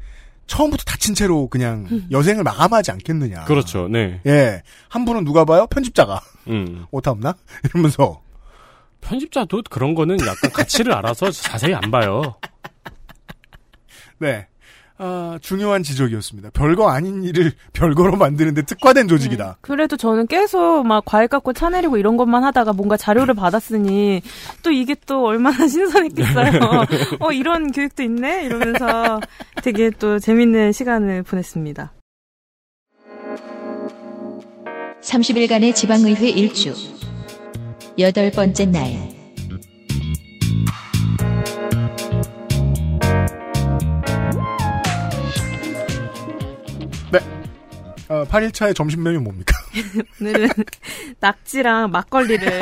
[0.48, 3.46] 처음부터 다친 채로 그냥 여생을 마감하지 않겠느냐.
[3.46, 3.88] 그렇죠.
[3.90, 4.22] 네.
[4.26, 4.62] 예.
[4.88, 5.68] 한 분은 누가 봐요?
[5.68, 6.22] 편집자가.
[6.48, 6.86] 음.
[6.92, 7.36] 오타 없나?
[7.64, 8.22] 이러면서
[9.06, 12.36] 편집자도 그런 거는 약간 가치를 알아서 자세히 안 봐요.
[14.18, 14.48] 네.
[14.98, 16.52] 아, 중요한 지적이었습니다.
[16.52, 19.58] 별거 아닌 일을 별거로 만드는데 특화된 조직이다.
[19.60, 24.22] 그래도 저는 계속 막 과일 깎고 차 내리고 이런 것만 하다가 뭔가 자료를 받았으니
[24.64, 26.86] 또 이게 또 얼마나 신선했겠어요.
[27.20, 28.46] 어, 이런 교육도 있네?
[28.46, 29.20] 이러면서
[29.62, 31.92] 되게 또 재밌는 시간을 보냈습니다.
[35.02, 36.95] 30일간의 지방의회 일주.
[37.98, 39.16] 여덟 번째 날.
[48.08, 49.58] 어, 8일차의 점심 메뉴 뭡니까?
[50.22, 50.50] 오늘은
[51.20, 52.62] 낙지랑 막걸리를.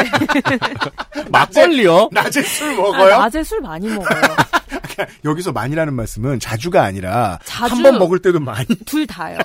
[1.30, 2.10] 막걸리요?
[2.14, 3.18] 낮에 술 아, 먹어요?
[3.20, 4.22] 낮에 술 많이 먹어요.
[5.26, 7.76] 여기서 많이라는 말씀은 자주가 아니라 자주.
[7.76, 9.38] 한번 먹을 때도 많이 둘 다요.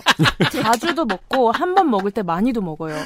[0.62, 2.96] 자주도 먹고 한 번 먹을 때 많이도 먹어요.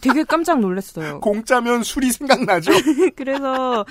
[0.00, 1.20] 되게 깜짝 놀랐어요.
[1.20, 2.72] 공짜면 술이 생각나죠.
[3.16, 3.84] 그래서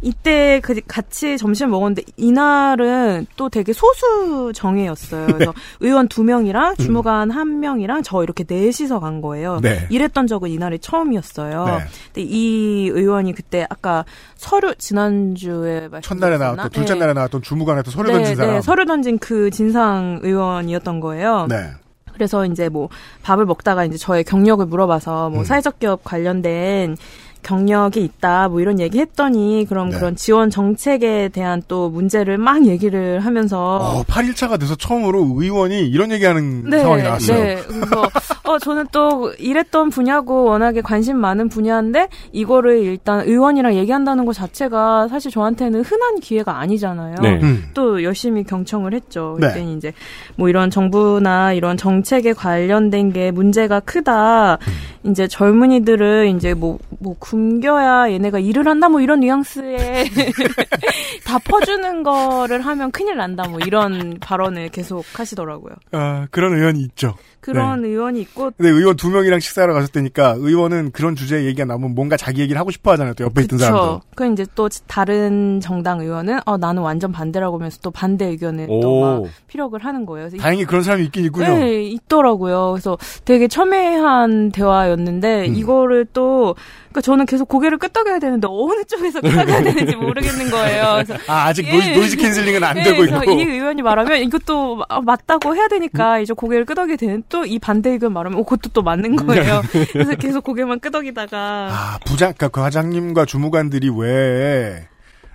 [0.00, 5.26] 이때 그 같이 점심 먹었는데 이날은 또 되게 소수 정예였어요.
[5.26, 9.60] 그래서 의원 두 명이랑 주무관 한 명이랑 저 이렇게 넷이서 간 거예요.
[9.60, 9.86] 네.
[9.90, 11.64] 이랬던 적은 이날이 처음이었어요.
[11.64, 11.72] 네.
[12.12, 14.04] 근데 이 의원이 그때 아까
[14.36, 16.38] 서류 지난주에 첫날에?
[16.38, 17.00] 나왔던 둘째 네.
[17.00, 18.54] 날에 나왔던 주무관한테 서류 네, 던진 사람.
[18.54, 21.46] 네, 서류 던진 그 진상 의원이었던 거예요.
[21.48, 21.70] 네.
[22.18, 22.88] 그래서 이제 뭐
[23.22, 25.44] 밥을 먹다가 이제 저의 경력을 물어봐서 뭐 음.
[25.44, 26.96] 사회적 기업 관련된
[27.42, 29.96] 경력이 있다 뭐 이런 얘기 했더니 그럼 네.
[29.96, 36.10] 그런 지원 정책에 대한 또 문제를 막 얘기를 하면서 어, 8일차가 돼서 처음으로 의원이 이런
[36.12, 37.38] 얘기하는 상황이 나왔어요.
[37.38, 37.56] 네.
[37.66, 38.08] 그래서
[38.44, 45.08] 어 저는 또 일했던 분야고 워낙에 관심 많은 분야인데 이거를 일단 의원이랑 얘기한다는 것 자체가
[45.08, 47.16] 사실 저한테는 흔한 기회가 아니잖아요.
[47.22, 47.40] 네.
[47.42, 47.68] 음.
[47.74, 49.36] 또 열심히 경청을 했죠.
[49.40, 49.48] 네.
[49.48, 49.92] 그때 이제
[50.36, 54.54] 뭐 이런 정부나 이런 정책에 관련된 게 문제가 크다.
[54.54, 55.10] 음.
[55.10, 60.04] 이제 젊은이들을 이제 뭐뭐 굶겨야 얘네가 일을 한다 뭐 이런 뉘앙스에
[61.24, 65.74] 다 퍼주는 거를 하면 큰일 난다 뭐 이런 발언을 계속 하시더라고요.
[65.92, 67.14] 아, 그런 의원이 있죠.
[67.40, 72.16] 그런 의원이 있고 근데 의원 두 명이랑 식사하러 가셨다니까 의원은 그런 주제 얘기가 나오면 뭔가
[72.16, 73.14] 자기 얘기를 하고 싶어 하잖아요.
[73.14, 74.00] 또 옆에 있던 사람도.
[74.14, 78.98] 그 이제 또 다른 정당 의원은 어 나는 완전 반대라고 하면서 또 반대 의견을 또
[78.98, 79.00] 오.
[79.22, 80.28] 막 피력을 하는 거예요.
[80.30, 81.46] 다행히 그런 사람이 있긴 있군요.
[81.46, 82.72] 네, 있더라고요.
[82.72, 85.54] 그래서 되게 첨예한 대화였는데 음.
[85.54, 86.54] 이거를 또
[86.88, 91.02] 그러니까 저는 계속 고개를 끄덕여야 되는데 어느 쪽에서 끄덕여야 되는지 모르겠는 거예요.
[91.04, 91.72] 그래서 아, 아직 예.
[91.72, 93.30] noise, noise canceling은 안 네, 되고 있고.
[93.32, 97.90] 이 의원이 말하면 이것도 아, 맞다고 해야 되니까 이제 고개를 끄덕이게 되는 또 이 반대
[97.90, 99.62] 의견 말하면 어, 그것도 또 맞는 거예요.
[99.92, 104.86] 그래서 계속 고개만 끄덕이다가 아, 부장, 그러니까 그 과장님과 주무관들이 왜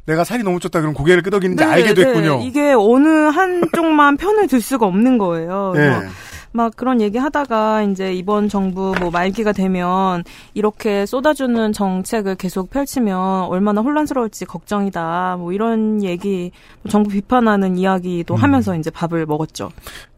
[0.06, 2.38] 내가 살이 너무 쪘다 그럼 고개를 끄덕이는지 네, 알게 됐군요.
[2.40, 2.46] 네.
[2.46, 5.74] 이게 어느 한쪽만 편을 들 수가 없는 거예요.
[5.78, 6.00] 예.
[6.56, 13.46] 막 그런 얘기 하다가 이제 이번 정부 뭐 말기가 되면 이렇게 쏟아주는 정책을 계속 펼치면
[13.46, 15.38] 얼마나 혼란스러울지 걱정이다.
[15.40, 16.52] 뭐 이런 얘기,
[16.84, 18.38] 뭐 정부 비판하는 이야기도 음.
[18.38, 19.72] 하면서 이제 밥을 먹었죠.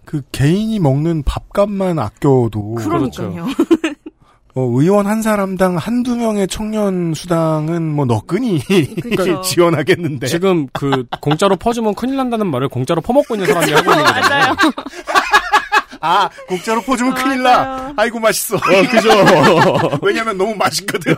[0.05, 3.45] 그 개인이 먹는 밥값만 아껴도 그러니까요.
[4.57, 8.59] 어, 의원 한 사람당 한두 명의 청년 수당은 뭐 너끈히
[9.01, 9.41] 그쵸.
[9.43, 10.27] 지원하겠는데.
[10.27, 14.55] 지금 그 공짜로 퍼주면 큰일 난다는 말을 공짜로 퍼먹고 있는 사람이 하고 있는 거잖아요.
[14.55, 14.55] 맞아요.
[16.05, 17.65] 아, 공짜로 퍼주면 어, 큰일 맞아요.
[17.65, 17.93] 나.
[17.97, 18.57] 아이고 맛있어.
[18.59, 19.09] 그죠.
[20.03, 21.15] 왜냐면 너무 맛있거든.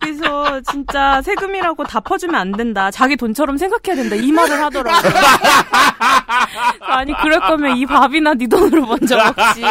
[0.00, 2.90] 그래서 진짜 세금이라고 다 퍼주면 안 된다.
[2.90, 4.16] 자기 돈처럼 생각해야 된다.
[4.16, 5.12] 이 말을 하더라고요.
[6.82, 9.62] 아니 그럴 거면 이 밥이나 네 돈으로 먼저 먹지.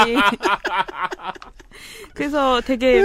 [2.15, 3.03] 그래서 되게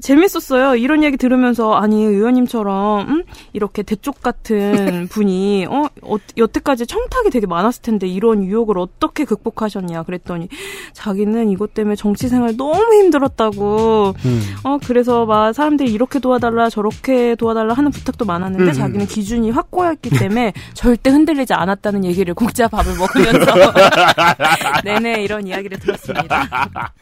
[0.00, 0.74] 재밌었어요.
[0.74, 3.22] 이런 얘기 들으면서 아니 의원님처럼 음?
[3.52, 10.02] 이렇게 대쪽 같은 분이 어, 어 여태까지 청탁이 되게 많았을 텐데 이런 유혹을 어떻게 극복하셨냐
[10.02, 10.48] 그랬더니
[10.92, 14.42] 자기는 이것 때문에 정치 생활 너무 힘들었다고 음.
[14.64, 18.72] 어 그래서 막 사람들이 이렇게 도와달라 저렇게 도와달라 하는 부탁도 많았는데 음.
[18.72, 23.72] 자기는 기준이 확고했기 때문에 절대 흔들리지 않았다는 얘기를 공짜 밥을 먹으면서
[24.84, 26.92] 내내 이런 이야기를 들었습니다.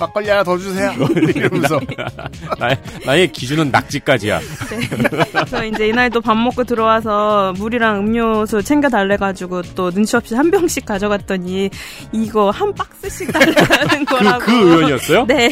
[0.00, 0.92] 막걸리 하나 더 주세요.
[1.34, 1.80] 이러면서.
[2.58, 4.38] 나의, 나의 기준은 낙지까지야.
[4.38, 4.88] 네.
[5.32, 10.84] 그래서 이제 이날도 밥 먹고 들어와서 물이랑 음료수 챙겨 달래가지고 또 눈치 없이 한 병씩
[10.86, 11.70] 가져갔더니
[12.12, 14.38] 이거 한 박스씩 달라는 거라고.
[14.38, 15.26] 그, 그 의원이었어요?
[15.26, 15.50] 네.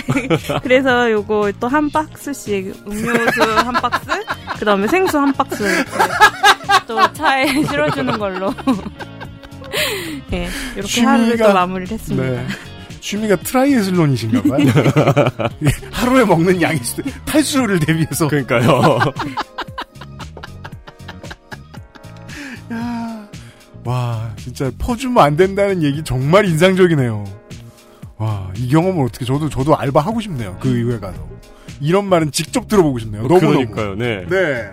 [0.63, 4.07] 그래서 요거 또 한 박스씩 음료수 한 박스,
[4.59, 5.85] 그 다음에 생수 한 박스
[6.87, 8.55] 또 차에 실어주는 걸로.
[10.31, 10.49] 네.
[10.77, 12.25] 이렇게 하루를 또 마무리를 했습니다.
[12.43, 12.47] 네.
[13.07, 14.67] 취미가 트라이애슬론이신가 봐요.
[15.63, 18.27] 예, 하루에 먹는 양이 수- 탈수를 대비해서.
[18.27, 18.99] 그러니까요.
[22.73, 23.29] 야,
[23.85, 27.23] 와, 진짜 퍼주면 안 된다는 얘기 정말 인상적이네요.
[28.17, 30.57] 와, 이 경험을 어떻게 저도 저도 알바 하고 싶네요.
[30.61, 31.17] 그 이후에 가서.
[31.81, 33.23] 이런 말은 직접 들어보고 싶네요.
[33.29, 33.53] 너무 너무.
[33.67, 33.95] 그러니까요.
[33.95, 34.27] 네.
[34.29, 34.65] 네.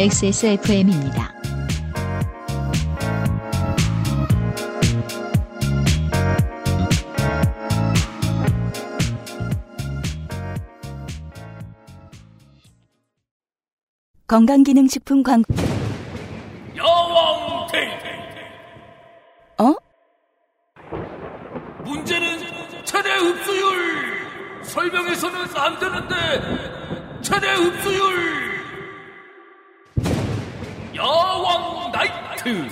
[0.00, 1.37] XSFM입니다.
[14.28, 15.54] 건강기능식품 광고.
[16.76, 17.88] 여왕 테이
[19.58, 19.74] 어?
[21.82, 22.38] 문제는
[22.84, 28.58] 최대 흡수율 설명해서는 안 되는데 최대 흡수율
[30.94, 32.68] 여왕 나이트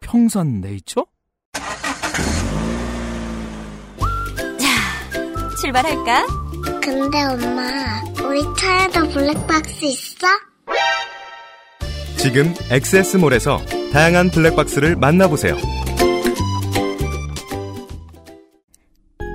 [0.00, 1.06] 평산 네이처?
[5.60, 6.26] 출발할까?
[6.82, 10.26] 근데 엄마, 우리 차에도 블랙박스 있어?
[12.18, 13.58] 지금 엑세스몰에서
[13.90, 15.56] 다양한 블랙박스를 만나보세요.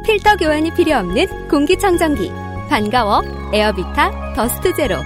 [0.06, 2.30] 필터 교환이 필요 없는 공기청정기.
[2.70, 3.24] 반가워.
[3.52, 4.98] 에어비타 더스트 제로.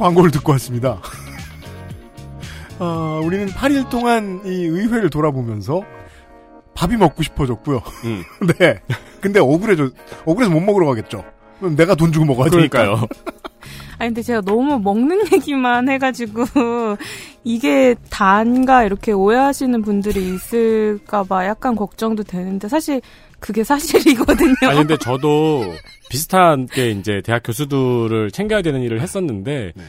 [0.00, 0.98] 광고를 듣고 왔습니다.
[2.80, 5.82] 어, 우리는 8일 동안 이 의회를 돌아보면서
[6.74, 7.82] 밥이 먹고 싶어졌고요.
[8.04, 8.24] 음.
[8.58, 8.80] 네.
[9.20, 9.90] 근데 억울해져,
[10.24, 11.22] 억울해서 못 먹으러 가겠죠.
[11.58, 12.78] 그럼 내가 돈 주고 먹어야 되니까.
[12.78, 13.06] 그러니까요.
[13.98, 16.46] 아니 근데 제가 너무 먹는 얘기만 해가지고
[17.44, 23.02] 이게 단가 이렇게 오해하시는 분들이 있을까봐 약간 걱정도 되는데 사실
[23.40, 24.54] 그게 사실이거든요.
[24.62, 25.72] 아니 근데 저도
[26.10, 29.82] 비슷한 게 이제 대학 교수들을 챙겨야 되는 일을 했었는데 네.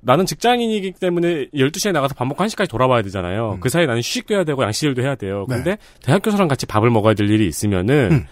[0.00, 3.58] 나는 직장인이기 때문에 12시에 나가서 밥 먹고 1시까지 돌아와야 되잖아요.
[3.60, 5.46] 그 사이에 나는 휴식도 해야 되고 양식일도 해야 돼요.
[5.48, 5.56] 네.
[5.56, 8.26] 근데 대학 교수랑 같이 밥을 먹어야 될 일이 있으면은 음.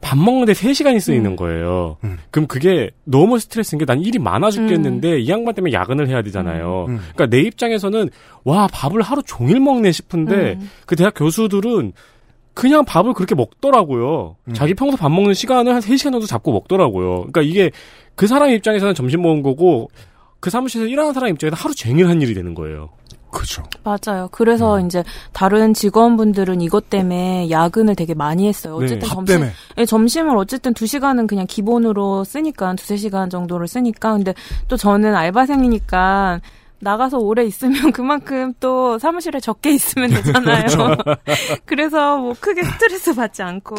[0.00, 1.96] 밥 먹는데 3시간이 쓰이는 거예요.
[2.02, 2.18] 음.
[2.32, 6.86] 그럼 그게 너무 스트레스인 게 난 일이 많아 죽겠는데 이 양반 때문에 야근을 해야 되잖아요.
[6.88, 6.96] 음.
[7.14, 8.10] 그러니까 내 입장에서는
[8.42, 10.70] 와 밥을 하루 종일 먹네 싶은데 음.
[10.86, 11.92] 그 대학 교수들은
[12.54, 14.36] 그냥 밥을 그렇게 먹더라고요.
[14.44, 14.54] 음.
[14.54, 17.16] 자기 평소 밥 먹는 시간을 한 3시간 정도 잡고 먹더라고요.
[17.18, 17.70] 그러니까 이게
[18.14, 19.90] 그 사람 입장에서는 점심 먹은 거고
[20.40, 22.90] 그 사무실에서 일하는 사람 입장에서 하루 종일 한 일이 되는 거예요.
[23.30, 23.62] 그죠.
[23.82, 24.28] 맞아요.
[24.30, 24.86] 그래서 음.
[24.86, 28.78] 이제 다른 직원분들은 이것 때문에 야근을 되게 많이 했어요.
[28.78, 28.84] 네.
[28.84, 29.52] 어쨌든 밥 점심, 때문에.
[29.78, 34.34] 예, 점심을 어쨌든 두 시간은 그냥 기본으로 쓰니까 두세 시간 정도를 쓰니까 근데
[34.68, 36.40] 또 저는 알바생이니까
[36.82, 40.66] 나가서 오래 있으면 그만큼 또 사무실에 적게 있으면 되잖아요.
[41.64, 43.76] 그래서 뭐 크게 스트레스 받지 않고.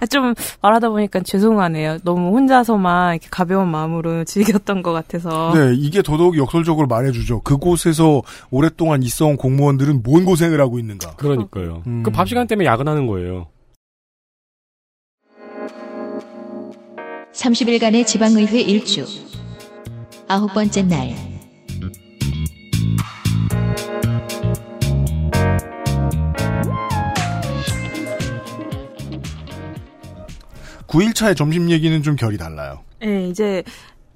[0.00, 1.98] 아, 좀 말하다 보니까 죄송하네요.
[2.04, 5.52] 너무 혼자서만 이렇게 가벼운 마음으로 즐겼던 것 같아서.
[5.54, 7.40] 네, 이게 더더욱 역설적으로 말해주죠.
[7.40, 11.14] 그곳에서 오랫동안 있어온 공무원들은 뭔 고생을 하고 있는가.
[11.16, 11.84] 그러니까요.
[11.86, 12.02] 음.
[12.02, 13.46] 그밥 시간 때문에 야근하는 거예요.
[17.32, 19.06] 30일간의 지방의회 일주.
[20.28, 21.14] 아홉 번째 날.
[30.86, 32.80] 구일차의 점심 얘기는 좀 결이 달라요.
[33.00, 33.62] 네, 이제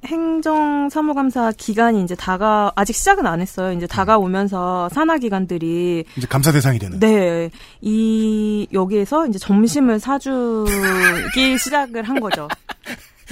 [0.05, 3.73] 행정 사무감사 기간이 이제 다가 아직 시작은 안 했어요.
[3.73, 7.01] 이제 다가오면서 산하 기관들이 이제 감사 대상이 되는.
[7.01, 12.47] 네, 이 여기에서 이제 점심을 사주기 시작을 한 거죠.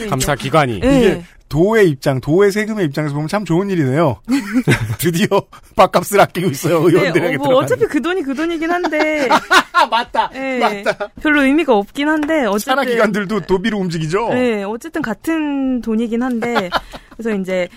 [0.08, 0.80] 감사 기관이.
[0.80, 0.98] 네.
[0.98, 4.20] 이게 도의 입장, 도의 세금의 입장에서 보면 참 좋은 일이네요.
[4.98, 5.28] 드디어
[5.76, 7.57] 밥값을 아끼고 있어요, 의원들에게 네, 어, 뭐.
[7.57, 9.28] 어차피 그 돈이 그 돈이긴 한데
[9.72, 10.30] 아, 맞다.
[10.30, 11.09] 네, 맞다.
[11.20, 14.30] 별로 의미가 없긴 한데 어쨌든 산하 기관들도 도비로 움직이죠.
[14.30, 16.70] 네, 어쨌든 같은 돈이긴 한데
[17.16, 17.68] 그래서 이제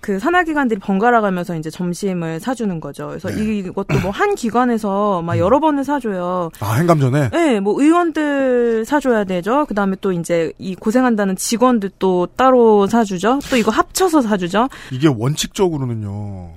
[0.00, 3.08] 그 산하기관들이 번갈아 가면서 이제 점심을 사주는 거죠.
[3.08, 3.58] 그래서 네.
[3.58, 5.26] 이것도 뭐 한 기관에서 음.
[5.26, 6.50] 막 여러 번을 사줘요.
[6.60, 7.30] 아, 행감 전에.
[7.30, 9.64] 네, 뭐 의원들 사줘야 되죠.
[9.66, 13.38] 그 다음에 또 이제 이 고생한다는 직원들 또 따로 사주죠.
[13.50, 14.68] 또 이거 합쳐서 사주죠.
[14.90, 16.54] 이게 원칙적으로는요.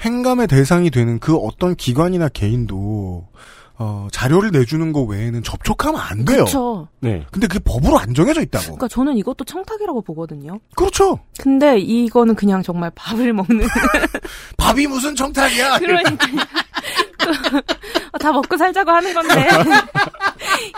[0.00, 3.26] 행감의 대상이 되는 그 어떤 기관이나 개인도
[3.76, 6.38] 어, 자료를 내주는 거 외에는 접촉하면 안 돼요.
[6.44, 6.88] 그렇죠.
[7.00, 7.26] 네.
[7.32, 8.64] 근데 그게 법으로 안 정해져 있다고.
[8.64, 10.60] 그러니까 저는 이것도 청탁이라고 보거든요.
[10.76, 11.18] 그렇죠.
[11.40, 13.66] 근데 이거는 그냥 정말 밥을 먹는
[14.56, 15.78] 밥이 무슨 청탁이야.
[15.80, 16.26] 그러니까
[18.20, 19.48] 다 먹고 살자고 하는 건데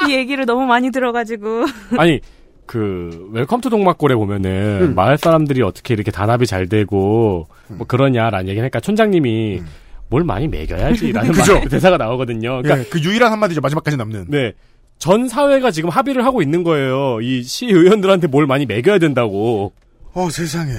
[0.08, 1.66] 이 얘기를 너무 많이 들어가지고
[1.98, 2.20] 아니
[2.64, 4.94] 그 웰컴 투 동막골에 보면은 음.
[4.94, 9.62] 마을 사람들이 어떻게 이렇게 단합이 잘 되고 뭐 그러냐라는 얘기니까 촌장님이
[10.08, 11.54] 뭘 많이 먹여야지라는 그죠.
[11.54, 12.62] 말- 대사가 나오거든요.
[12.62, 13.60] 그러니까 예, 그 유일한 한마디죠.
[13.60, 14.26] 마지막까지 남는.
[14.28, 14.52] 네.
[14.98, 17.20] 전 사회가 지금 합의를 하고 있는 거예요.
[17.20, 19.72] 이 시의원들한테 뭘 많이 먹여야 된다고.
[20.14, 20.72] 어, 세상에.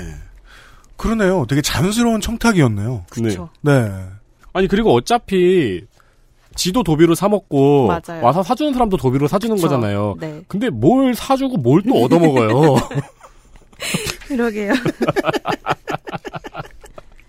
[0.96, 1.46] 그러네요.
[1.48, 3.06] 되게 자연스러운 청탁이었네요.
[3.12, 3.50] 그렇죠.
[3.62, 3.72] 네.
[4.54, 5.84] 아니 그리고 어차피
[6.56, 8.24] 지도 도비로 사 먹고 맞아요.
[8.24, 9.68] 와서 사주는 사람도 도비로 사주는 그쵸.
[9.68, 10.16] 거잖아요.
[10.20, 10.42] 네.
[10.48, 12.76] 근데 뭘 사주고 뭘 또 얻어 먹어요.
[14.28, 14.74] 그러게요.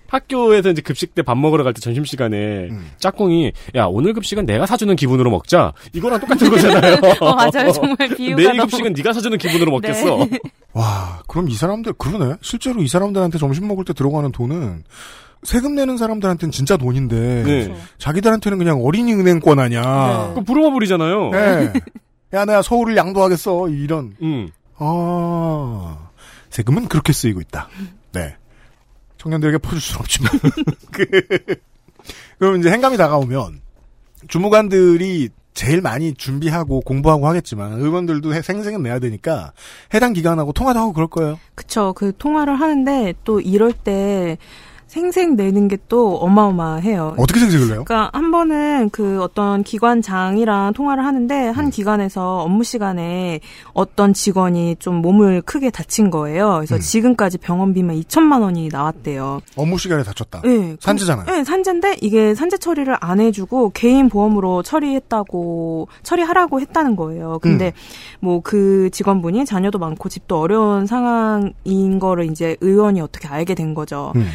[0.09, 2.90] 학교에서 이제 급식 때 밥 먹으러 갈 때 점심 시간에 음.
[2.98, 5.72] 짝꿍이 야 오늘 급식은 내가 사주는 기분으로 먹자.
[5.92, 6.96] 이거랑 똑같은 거잖아요.
[7.20, 7.72] 어, 맞아요.
[7.72, 10.26] 정말 비유가 내일 너무- 급식은 네가 사주는 기분으로 먹겠어.
[10.30, 10.38] 네.
[10.72, 12.36] 와, 그럼 이 사람들, 그러네.
[12.40, 14.84] 실제로 이 사람들한테 점심 먹을 때 들어가는 돈은
[15.44, 17.74] 세금 내는 사람들한테는 진짜 돈인데, 네.
[17.98, 20.30] 자기들한테는 그냥 어린이 은행권 아니야.
[20.32, 21.30] 그럼 부르마블이잖아요.
[21.30, 21.72] 네.
[22.34, 23.68] 야, 내가 서울을 양도하겠어.
[23.68, 24.14] 이런.
[24.22, 24.48] 음.
[24.78, 25.96] 아,
[26.50, 27.68] 세금은 그렇게 쓰이고 있다.
[28.12, 28.34] 네.
[29.18, 30.32] 청년들에게 퍼줄 수는 없지만.
[30.92, 31.06] 그,
[32.38, 33.60] 그럼 이제 행감이 다가오면,
[34.28, 39.52] 주무관들이 제일 많이 준비하고 공부하고 하겠지만, 의원들도 해- 생생은 내야 되니까,
[39.92, 41.38] 해당 기관하고 통화도 하고 그럴 거예요.
[41.54, 41.92] 그쵸.
[41.94, 44.38] 그 통화를 하는데 또 이럴 때
[44.89, 47.14] 생색 내는 게 또 어마어마해요.
[47.16, 47.84] 어떻게 생색을 내요?
[47.84, 51.70] 그러니까 한 번은 그 어떤 기관장이랑 통화를 하는데 한 음.
[51.70, 53.41] 기관에서 업무 시간에
[53.72, 56.57] 어떤 직원이 좀 몸을 크게 다친 거예요.
[56.57, 56.80] 그래서 음.
[56.80, 59.41] 지금까지 병원비만 2천만 원이 나왔대요.
[59.57, 60.43] 업무 시간에 다쳤다.
[60.43, 61.26] 네, 산재잖아요.
[61.26, 67.39] 네, 산재인데 이게 산재 처리를 안 해주고 개인 보험으로 처리했다고 처리하라고 했다는 거예요.
[67.41, 67.72] 근데
[68.20, 74.12] 뭐그 직원분이 자녀도 많고 집도 어려운 상황인 거를 이제 의원이 어떻게 알게 된 거죠.
[74.16, 74.26] 음.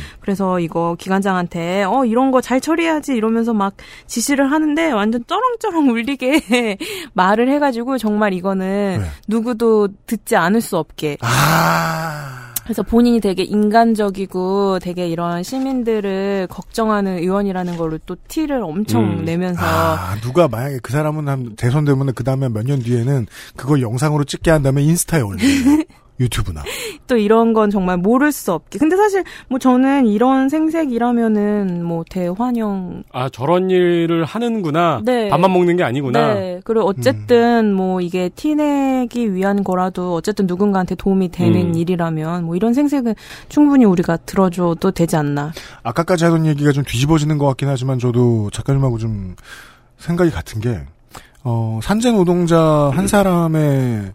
[0.44, 3.74] 그래서 이거 기관장한테 어 이런 거 잘 처리해야지 이러면서 막
[4.08, 6.78] 지시를 하는데 완전 쩌렁쩌렁 울리게
[7.14, 9.06] 말을 해가지고 정말 이거는 네.
[9.30, 11.18] 누구도 듣지 않을 수 없게.
[11.22, 12.52] 아.
[12.64, 19.26] 그래서 본인이 되게 인간적이고 되게 이런 시민들을 걱정하는 의원이라는 걸로 또 티를 엄청 음.
[19.26, 23.82] 내면서 아, 누가 만약에 그 사람은 한 대선 되면 그 다음에 몇 년 뒤에는 그걸
[23.82, 25.40] 영상으로 찍게 한 다음에 인스타에 올려요.
[26.24, 26.64] 유튜브나.
[27.08, 28.80] 또 이런 건 정말 모를 수 없게.
[28.80, 33.04] 근데 사실 뭐 저는 이런 생색이라면은 뭐 대환영.
[33.12, 35.02] 아 저런 일을 하는구나.
[35.04, 35.30] 네.
[35.30, 36.34] 밥만 먹는 게 아니구나.
[36.34, 36.62] 네.
[36.64, 41.76] 그리고 어쨌든 뭐 이게 티내기 위한 거라도 어쨌든 누군가한테 도움이 되는 음.
[41.76, 43.16] 일이라면 뭐 이런 생색은
[43.50, 45.52] 충분히 우리가 들어줘도 되지 않나.
[45.84, 49.36] 아까까지 하던 얘기가 좀 뒤집어지는 것 같긴 하지만 저도 작가님하고 좀
[49.98, 50.82] 생각이 같은 게,
[51.44, 54.14] 어, 산재 노동자 한 사람의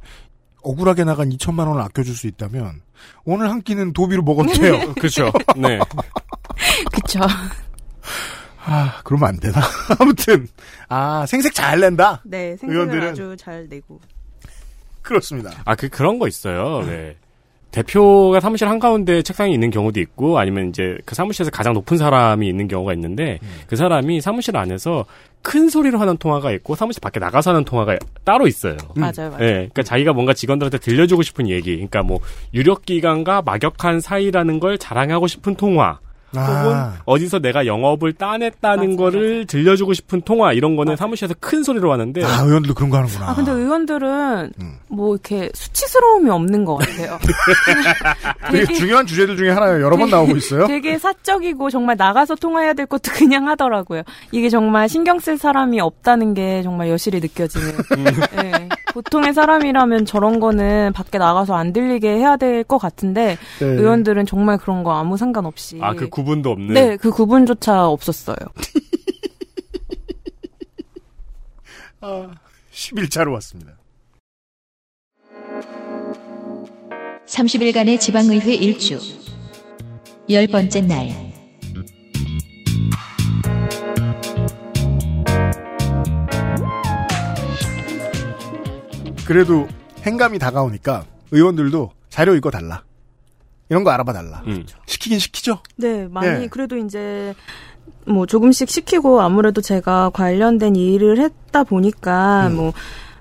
[0.68, 2.82] 억울하게 나간 2천만 원을 아껴줄 수 있다면,
[3.24, 4.92] 오늘 한 끼는 도비로 먹어도 돼요.
[4.96, 5.32] 그렇죠.
[5.56, 5.78] 네.
[6.92, 7.20] 그쵸.
[8.64, 9.60] 아, 그러면 안 되나?
[9.98, 10.46] 아무튼,
[10.88, 12.22] 아, 생색 잘 낸다?
[12.24, 12.56] 네.
[12.56, 13.08] 생색을 의원들은?
[13.10, 13.98] 아주 잘 내고.
[15.00, 15.50] 그렇습니다.
[15.64, 16.82] 아, 그, 그런 거 있어요.
[16.84, 17.16] 네.
[17.78, 22.66] 대표가 사무실 한가운데 책상이 있는 경우도 있고, 아니면 이제 그 사무실에서 가장 높은 사람이 있는
[22.66, 25.04] 경우가 있는데, 그 사람이 사무실 안에서
[25.42, 28.76] 큰 소리로 하는 통화가 있고, 사무실 밖에 나가서 하는 통화가 따로 있어요.
[28.94, 29.38] 맞아요, 맞아요.
[29.38, 32.18] 네, 그러니까 자기가 뭔가 직원들한테 들려주고 싶은 얘기, 그러니까 뭐
[32.52, 36.00] 유력 기관과 막역한 사이라는 걸 자랑하고 싶은 통화,
[36.34, 41.62] 혹은 아, 어디서 내가 영업을 따냈다는 맞아요, 거를 들려주고 싶은 통화 이런 거는 사무실에서 큰
[41.62, 43.30] 소리로 하는데 아, 의원들도 그런 거 하는구나.
[43.30, 44.74] 아, 근데 의원들은 음.
[44.88, 47.18] 뭐 이렇게 수치스러움이 없는 것 같아요.
[48.52, 50.66] 되게 중요한 주제들 중에 하나가 여러 번 나오고 있어요.
[50.66, 54.02] 되게 사적이고 정말 나가서 통화해야 될 것도 그냥 하더라고요.
[54.32, 57.68] 이게 정말 신경 쓸 사람이 없다는 게 정말 여실히 느껴지는.
[57.96, 58.04] 음.
[58.36, 58.68] 네.
[58.92, 63.66] 보통의 사람이라면 저런 거는 밖에 나가서 안 들리게 해야 될 것 같은데 네.
[63.66, 65.78] 의원들은 정말 그런 거 아무 상관없이.
[65.80, 68.36] 아그 구분도 없는 네, 그 구분조차 없었어요.
[72.72, 73.78] 11차로 왔습니다.
[77.26, 78.98] 30일간의 지방의회 일주.
[80.28, 81.28] 열 번째 날.
[89.24, 89.68] 그래도
[90.04, 92.87] 행감이 다가오니까 의원들도 자료 읽어 달라.
[93.68, 94.42] 이런 거 알아봐 달라.
[94.46, 94.64] 음.
[94.86, 95.58] 시키긴 시키죠.
[95.76, 96.46] 네, 많이 네.
[96.48, 97.34] 그래도 이제
[98.06, 102.56] 뭐 조금씩 시키고 아무래도 제가 관련된 일을 했다 보니까 음.
[102.56, 102.72] 뭐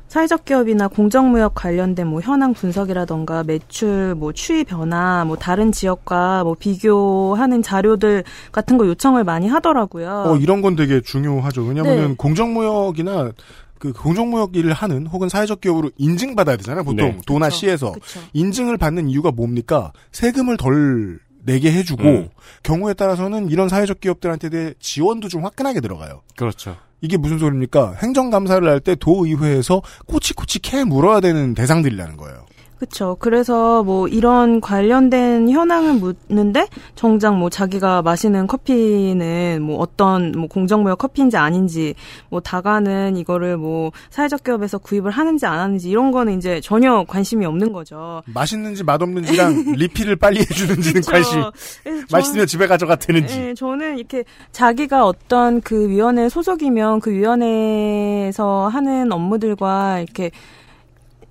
[0.07, 6.55] 사회적 기업이나 공정무역 관련된 뭐 현황 분석이라던가 매출 뭐 추이 변화 뭐 다른 지역과 뭐
[6.57, 8.23] 비교하는 자료들
[8.53, 10.23] 같은 거 요청을 많이 하더라고요.
[10.27, 11.63] 어, 이런 건 되게 중요하죠.
[11.63, 12.15] 왜냐면은 네.
[12.17, 13.31] 공정무역이나
[13.79, 16.83] 그 공정무역 일을 하는 혹은 사회적 기업으로 인증받아야 되잖아요.
[16.83, 17.17] 보통 네.
[17.25, 17.57] 도나 그쵸.
[17.57, 18.19] 시에서 그쵸.
[18.33, 19.91] 인증을 받는 이유가 뭡니까?
[20.11, 22.29] 세금을 덜 내게 해주고 음.
[22.63, 26.21] 경우에 따라서는 이런 사회적 기업들한테 대해 지원도 좀 화끈하게 들어가요.
[26.35, 26.75] 그렇죠.
[27.01, 27.93] 이게 무슨 소리입니까?
[28.01, 32.45] 행정감사를 할 때 도의회에서 꼬치꼬치 캐 물어야 되는 대상들이라는 거예요.
[32.77, 33.17] 그렇죠.
[33.19, 40.99] 그래서 뭐 이런 관련된 현황을 묻는데 정작 뭐 자기가 마시는 커피는 뭐 어떤 뭐 공정무역
[40.99, 41.95] 커피인지 아닌지
[42.29, 47.45] 뭐 다가는 이거를 뭐 사회적 기업에서 구입을 하는지 안 하는지 이런 거는 이제 전혀 관심이
[47.45, 48.21] 없는 거죠.
[48.25, 51.01] 맛있는지 맛없는지랑 리필을 빨리 해주는지는.
[51.01, 51.43] 관심.
[52.11, 53.39] 맛있으면 집에 가져가 되는지.
[53.39, 60.31] 네, 저는 이렇게 자기가 어떤 그 위원회 소속이면 그 위원회에서 하는 업무들과 이렇게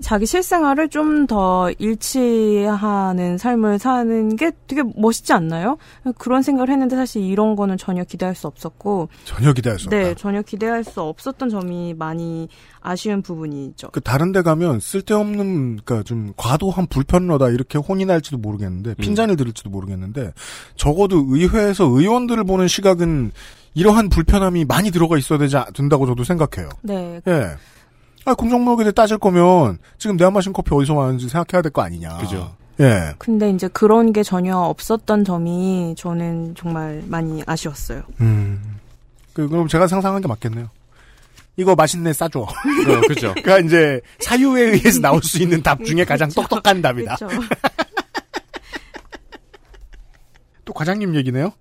[0.00, 5.78] 자기 실생활을 좀 더 일치하는 삶을 사는 게 되게 멋있지 않나요?
[6.18, 9.96] 그런 생각을 했는데 사실 이런 거는 전혀 기대할 수 없었고 전혀 기대할 수 없다.
[9.96, 12.48] 네, 전혀 기대할 수 없었던 점이 많이
[12.80, 13.88] 아쉬운 부분이죠.
[13.92, 19.70] 그 다른 데 가면 쓸데없는 그러니까 좀 과도한 불편러다 이렇게 혼이 날지도 모르겠는데 핀잔을 들을지도
[19.70, 20.32] 모르겠는데
[20.76, 23.32] 적어도 의회에서 의원들을 보는 시각은
[23.74, 26.68] 이러한 불편함이 많이 들어가 있어야 되지 않- 된다고 저도 생각해요.
[26.82, 27.20] 네.
[27.26, 27.48] 예.
[28.26, 32.18] 아, 공정무역에 대해 따질 거면 지금 내가 마신 커피 어디서 왔는지 생각해야 될 거 아니냐.
[32.18, 32.54] 그죠.
[32.80, 33.14] 예.
[33.18, 38.02] 근데 이제 그런 게 전혀 없었던 점이 저는 정말 많이 아쉬웠어요.
[38.20, 38.76] 음.
[39.32, 40.68] 그, 그럼 제가 상상한 게 맞겠네요.
[41.56, 42.40] 이거 맛있네 싸줘.
[42.40, 42.46] 어,
[43.08, 43.32] 그죠.
[43.42, 47.14] 그러니까 이제 사유에 의해서 나올 수 있는 답 중에 가장 똑똑한 답이다.
[47.16, 47.28] 그쵸.
[50.66, 51.52] 또 과장님 얘기네요.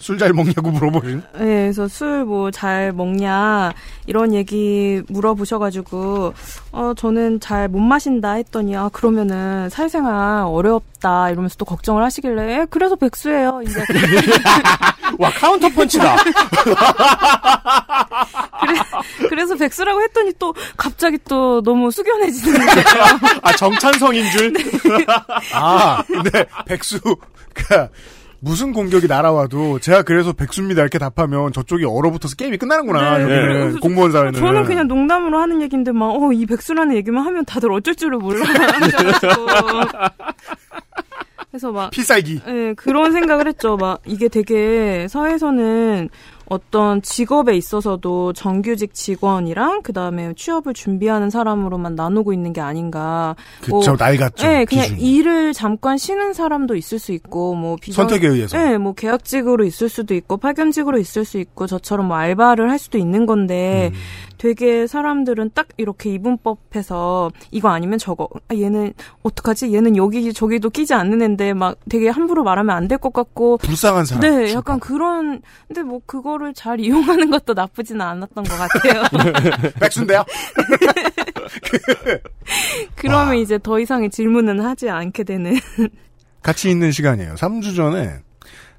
[0.00, 1.22] 술 잘 먹냐고 물어보신.
[1.34, 3.72] 네, 그래서 술 뭐 잘 먹냐
[4.06, 6.32] 이런 얘기 물어보셔가지고
[6.72, 12.66] 어 저는 잘 못 마신다 했더니 아 그러면은 사회생활 어렵다 이러면서 또 걱정을 하시길래 에,
[12.70, 13.84] 그래서 백수예요 이제
[15.18, 16.16] 와 카운터 펀치다.
[19.28, 22.84] 그래서 백수라고 했더니 또 갑자기 또 너무 숙연해지는 거예요.
[23.42, 24.52] 아 정찬성인 줄.
[24.52, 24.60] 네.
[25.52, 27.00] 아 근데 백수
[27.54, 27.88] 그
[28.40, 33.18] 무슨 공격이 날아와도 제가 그래서 백수입니다 이렇게 답하면 저쪽이 얼어붙어서 게임이 끝나는구나.
[33.18, 33.24] 네.
[33.24, 33.80] 여기는 네.
[33.80, 34.34] 공무원 사회는.
[34.34, 38.44] 저는 그냥 농담으로 하는 얘기인데 막 어 이 백수라는 얘기만 하면 다들 어쩔 줄을 몰라
[41.50, 42.42] 그래서 막 필살기.
[42.46, 43.76] 네, 그런 생각을 했죠.
[43.76, 46.08] 막 이게 되게 사회에서는
[46.50, 53.36] 어떤 직업에 있어서도 정규직 직원이랑 그 다음에 취업을 준비하는 사람으로만 나누고 있는 게 아닌가.
[53.60, 55.00] 그쵸, 날 같죠, 네, 그냥 기준이.
[55.02, 58.56] 일을 잠깐 쉬는 사람도 있을 수 있고, 뭐 비정 선택에 의해서.
[58.56, 62.98] 네, 뭐 계약직으로 있을 수도 있고 파견직으로 있을 수 있고 저처럼 뭐 알바를 할 수도
[62.98, 63.98] 있는 건데 음.
[64.38, 70.94] 되게 사람들은 딱 이렇게 이분법해서 이거 아니면 저거 아, 얘는 어떡하지 얘는 여기 저기도 끼지
[70.94, 74.20] 않는 앤데 막 되게 함부로 말하면 안 될 것 같고 불쌍한 사람.
[74.22, 79.02] 네 약간 그런 근데 뭐 그거를 잘 이용하는 것도 나쁘지는 않았던 것 같아요
[79.80, 80.24] 백수인데요.
[82.94, 85.56] 그러면 이제 더 이상의 질문은 하지 않게 되는
[86.42, 87.34] 같이 있는 시간이에요.
[87.34, 88.20] 3주 전에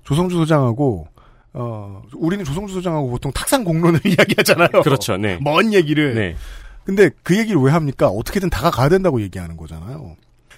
[0.04, 1.08] 조성주 소장하고
[1.54, 4.82] 어 우리는 조성주 소장하고 보통 탁상 공론을 이야기하잖아요.
[4.84, 5.38] 그렇죠, 네.
[5.42, 6.14] 먼 얘기를.
[6.16, 6.36] 네.
[6.84, 8.08] 근데 그 얘기를 왜 합니까?
[8.08, 10.16] 어떻게든 다가가야 된다고 얘기하는 거잖아요.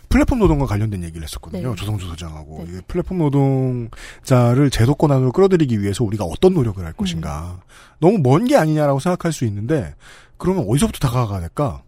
[0.09, 1.69] 플랫폼 노동과 관련된 얘기를 했었거든요.
[1.69, 1.75] 네.
[1.75, 7.61] 조성주 소장하고 이 플랫폼 노동자를 제도권 안으로 끌어들이기 위해서 우리가 어떤 노력을 할 것인가.
[7.99, 9.95] 너무 먼 게 아니냐라고 생각할 수 있는데
[10.37, 11.83] 그러면 어디서부터 다가가야 될까?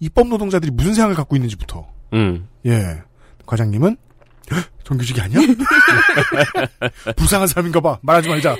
[0.00, 1.86] 입법 노동자들이 무슨 생각을 갖고 있는지부터.
[2.14, 2.48] 음.
[2.66, 3.02] 예.
[3.46, 4.07] 과장님은 헉,
[4.84, 5.40] 정규직이 아니야?
[7.16, 7.98] 불쌍한 사람인가 봐.
[8.02, 8.56] 말하지 말자.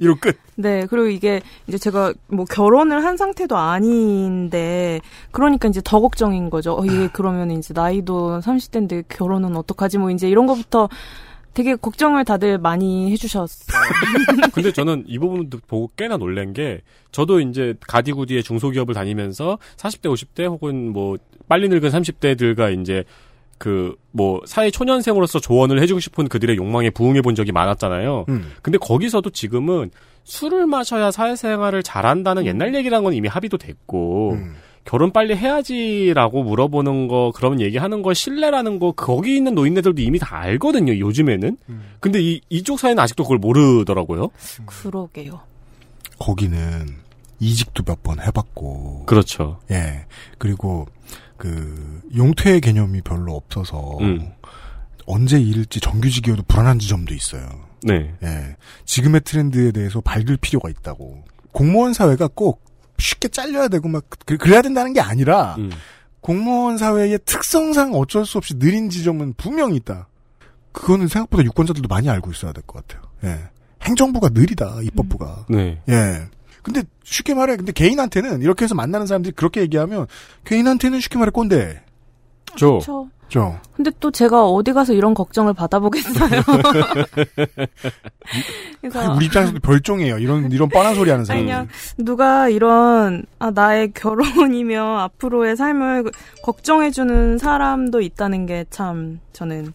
[0.00, 0.38] 이러고 끝.
[0.56, 6.76] 네, 그리고 이게 이제 제가 뭐 결혼을 한 상태도 아닌데 그러니까 이제 더 걱정인 거죠.
[6.78, 9.98] 어, 이게 그러면 이제 나이도 30대인데 결혼은 어떡하지?
[9.98, 10.88] 뭐 이제 이런 거부터
[11.54, 13.80] 되게 걱정을 다들 많이 해주셨어요.
[14.52, 16.80] 근데 저는 이 부분도 보고 꽤나 놀란 게
[17.10, 21.16] 저도 이제 가디구디의 중소기업을 다니면서 40대, 50대 혹은 뭐
[21.48, 23.04] 빨리 늙은 30대들과 이제
[23.60, 28.24] 그 뭐 사회 초년생으로서 조언을 해주고 싶은 그들의 욕망에 부응해 본 적이 많았잖아요.
[28.28, 28.50] 음.
[28.60, 29.92] 근데 거기서도 지금은
[30.24, 34.56] 술을 마셔야 사회생활을 잘한다는 옛날 얘기라는 건 이미 합의도 됐고 음.
[34.84, 40.18] 결혼 빨리 해야지라고 물어보는 거 그런 얘기 하는 거 신뢰라는 거 거기 있는 노인네들도 이미
[40.18, 41.56] 다 알거든요 요즘에는
[42.00, 44.30] 근데 이 이쪽 사회는 아직도 그걸 모르더라고요
[44.66, 45.40] 그러게요.
[46.18, 46.86] 거기는
[47.38, 49.04] 이직도 몇 번 해봤고.
[49.06, 50.04] 그렇죠 예.
[50.38, 50.86] 그리고
[51.40, 54.30] 그 용퇴 개념이 별로 없어서 음.
[55.06, 57.48] 언제 잃을지 정규직이어도 불안한 지점도 있어요.
[57.82, 58.56] 네 예.
[58.84, 61.24] 지금의 트렌드에 대해서 밝을 필요가 있다고.
[61.52, 62.62] 공무원 사회가 꼭
[62.98, 65.70] 쉽게 잘려야 되고 막 그- 그래야 된다는 게 아니라 음.
[66.20, 70.08] 공무원 사회의 특성상 어쩔 수 없이 느린 지점은 분명히 있다.
[70.72, 73.10] 그거는 생각보다 유권자들도 많이 알고 있어야 될 것 같아요.
[73.24, 73.48] 예.
[73.82, 75.46] 행정부가 느리다, 입법부가.
[75.48, 75.80] 네.
[75.88, 76.26] 예.
[76.62, 80.06] 근데 쉽게 말해, 근데 개인한테는 이렇게 해서 만나는 사람들이 그렇게 얘기하면
[80.44, 81.82] 개인한테는 쉽게 말해 꼰대.
[82.56, 82.78] 저.
[83.28, 83.60] 죠.
[83.76, 86.42] 근데 또 제가 어디 가서 이런 걱정을 받아보겠어요.
[88.80, 90.18] 그래서 우리 입장에서도 별종이에요.
[90.18, 91.42] 이런 이런 뻔한 소리 하는 사람.
[91.42, 91.68] 아니요.
[91.96, 96.10] 누가 이런 아 나의 결혼이며 앞으로의 삶을
[96.42, 99.72] 걱정해주는 사람도 있다는 게 참 저는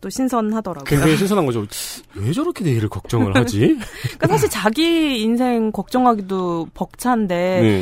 [0.00, 0.84] 또 신선하더라고요.
[0.84, 1.66] 굉장히 신선한 거죠.
[2.14, 3.78] 왜 저렇게 내일을 걱정을 하지?
[4.02, 7.34] 그러니까 사실 자기 인생 걱정하기도 벅찬데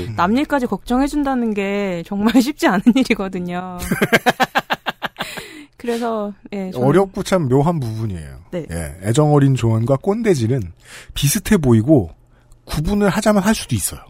[0.08, 0.14] 네.
[0.16, 3.78] 남 일까지 걱정해준다는 게 정말 쉽지 않은 일이거든요.
[5.76, 8.38] 그래서 예, 저는- 어렵고 참 묘한 부분이에요.
[8.50, 8.66] 네.
[8.70, 10.60] 예, 애정 어린 조언과 꼰대질은
[11.14, 12.10] 비슷해 보이고
[12.64, 14.00] 구분을 하자면 할 수도 있어요.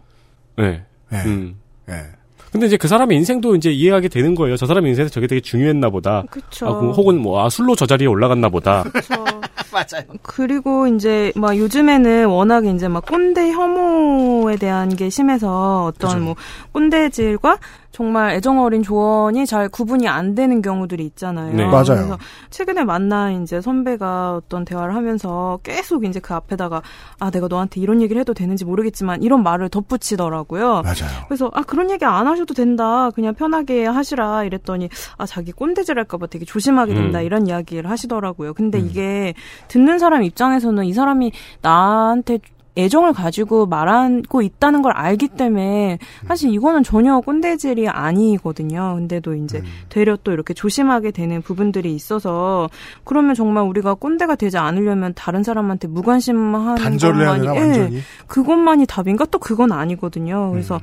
[0.57, 0.83] 네.
[1.11, 1.17] 예.
[1.25, 1.59] 음.
[1.89, 2.05] 예.
[2.51, 4.57] 근데 이제 그 사람의 인생도 이제 이해하게 되는 거예요.
[4.57, 6.23] 저 사람의 인생에서 저게 되게 중요했나 보다.
[6.29, 6.67] 그쵸.
[6.67, 8.83] 아, 그 혹은 뭐, 아, 술로 저 자리에 올라갔나 보다.
[9.71, 10.03] 맞아요.
[10.21, 16.23] 그리고 이제 막 요즘에는 워낙에 이제 막 꼰대 혐오에 대한 게 심해서 어떤 그죠.
[16.23, 16.35] 뭐
[16.71, 17.57] 꼰대질과
[17.91, 21.53] 정말 애정 어린 조언이 잘 구분이 안 되는 경우들이 있잖아요.
[21.53, 21.65] 네.
[21.65, 21.85] 맞아요.
[21.85, 22.17] 그래서
[22.49, 26.81] 최근에 만난 이제 선배가 어떤 대화를 하면서 계속 이제 그 앞에다가
[27.19, 30.81] 아 내가 너한테 이런 얘기를 해도 되는지 모르겠지만 이런 말을 덧붙이더라고요.
[30.83, 31.25] 맞아요.
[31.27, 33.09] 그래서 아 그런 얘기 안 하셔도 된다.
[33.11, 37.25] 그냥 편하게 하시라 이랬더니 아 자기 꼰대질 할까봐 되게 조심하게 된다 음.
[37.25, 38.53] 이런 이야기를 하시더라고요.
[38.53, 39.33] 근데 이게
[39.67, 41.31] 듣는 사람 입장에서는 이 사람이
[41.61, 42.39] 나한테
[42.77, 48.95] 애정을 가지고 말하고 있다는 걸 알기 때문에 사실 이거는 전혀 꼰대질이 아니거든요.
[48.95, 52.69] 근데도 이제 되려 또 이렇게 조심하게 되는 부분들이 있어서
[53.03, 58.01] 그러면 정말 우리가 꼰대가 되지 않으려면 다른 사람한테 무관심하는 되나, 것만이 예?
[58.27, 59.25] 그것만이 답인가?
[59.25, 60.51] 또 그건 아니거든요.
[60.51, 60.79] 그래서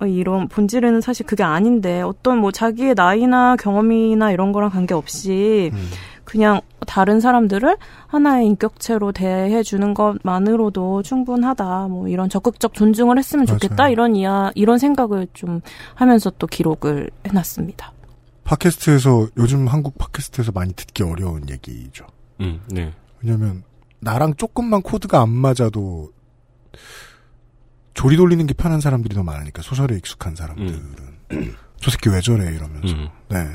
[0.00, 5.70] 어, 이런 본질은 사실 그게 아닌데 어떤 뭐 자기의 나이나 경험이나 이런 거랑 관계없이
[6.24, 11.88] 그냥 다른 사람들을 하나의 인격체로 대해 주는 것만으로도 충분하다.
[11.88, 13.76] 뭐 이런 적극적 존중을 했으면 좋겠다.
[13.76, 13.92] 맞아요.
[13.92, 15.60] 이런 이야 이런 생각을 좀
[15.94, 17.92] 하면서 또 기록을 해 놨습니다.
[18.44, 22.06] 팟캐스트에서 요즘 한국 팟캐스트에서 많이 듣기 어려운 얘기죠.
[22.40, 22.92] 음, 네.
[23.22, 23.62] 왜냐면
[24.00, 26.12] 나랑 조금만 코드가 안 맞아도
[27.94, 30.80] 조리 돌리는 게 편한 사람들이 더 많으니까 소설에 익숙한 사람들은
[31.80, 32.96] 저 새끼 왜 저래 이러면서
[33.28, 33.46] 네.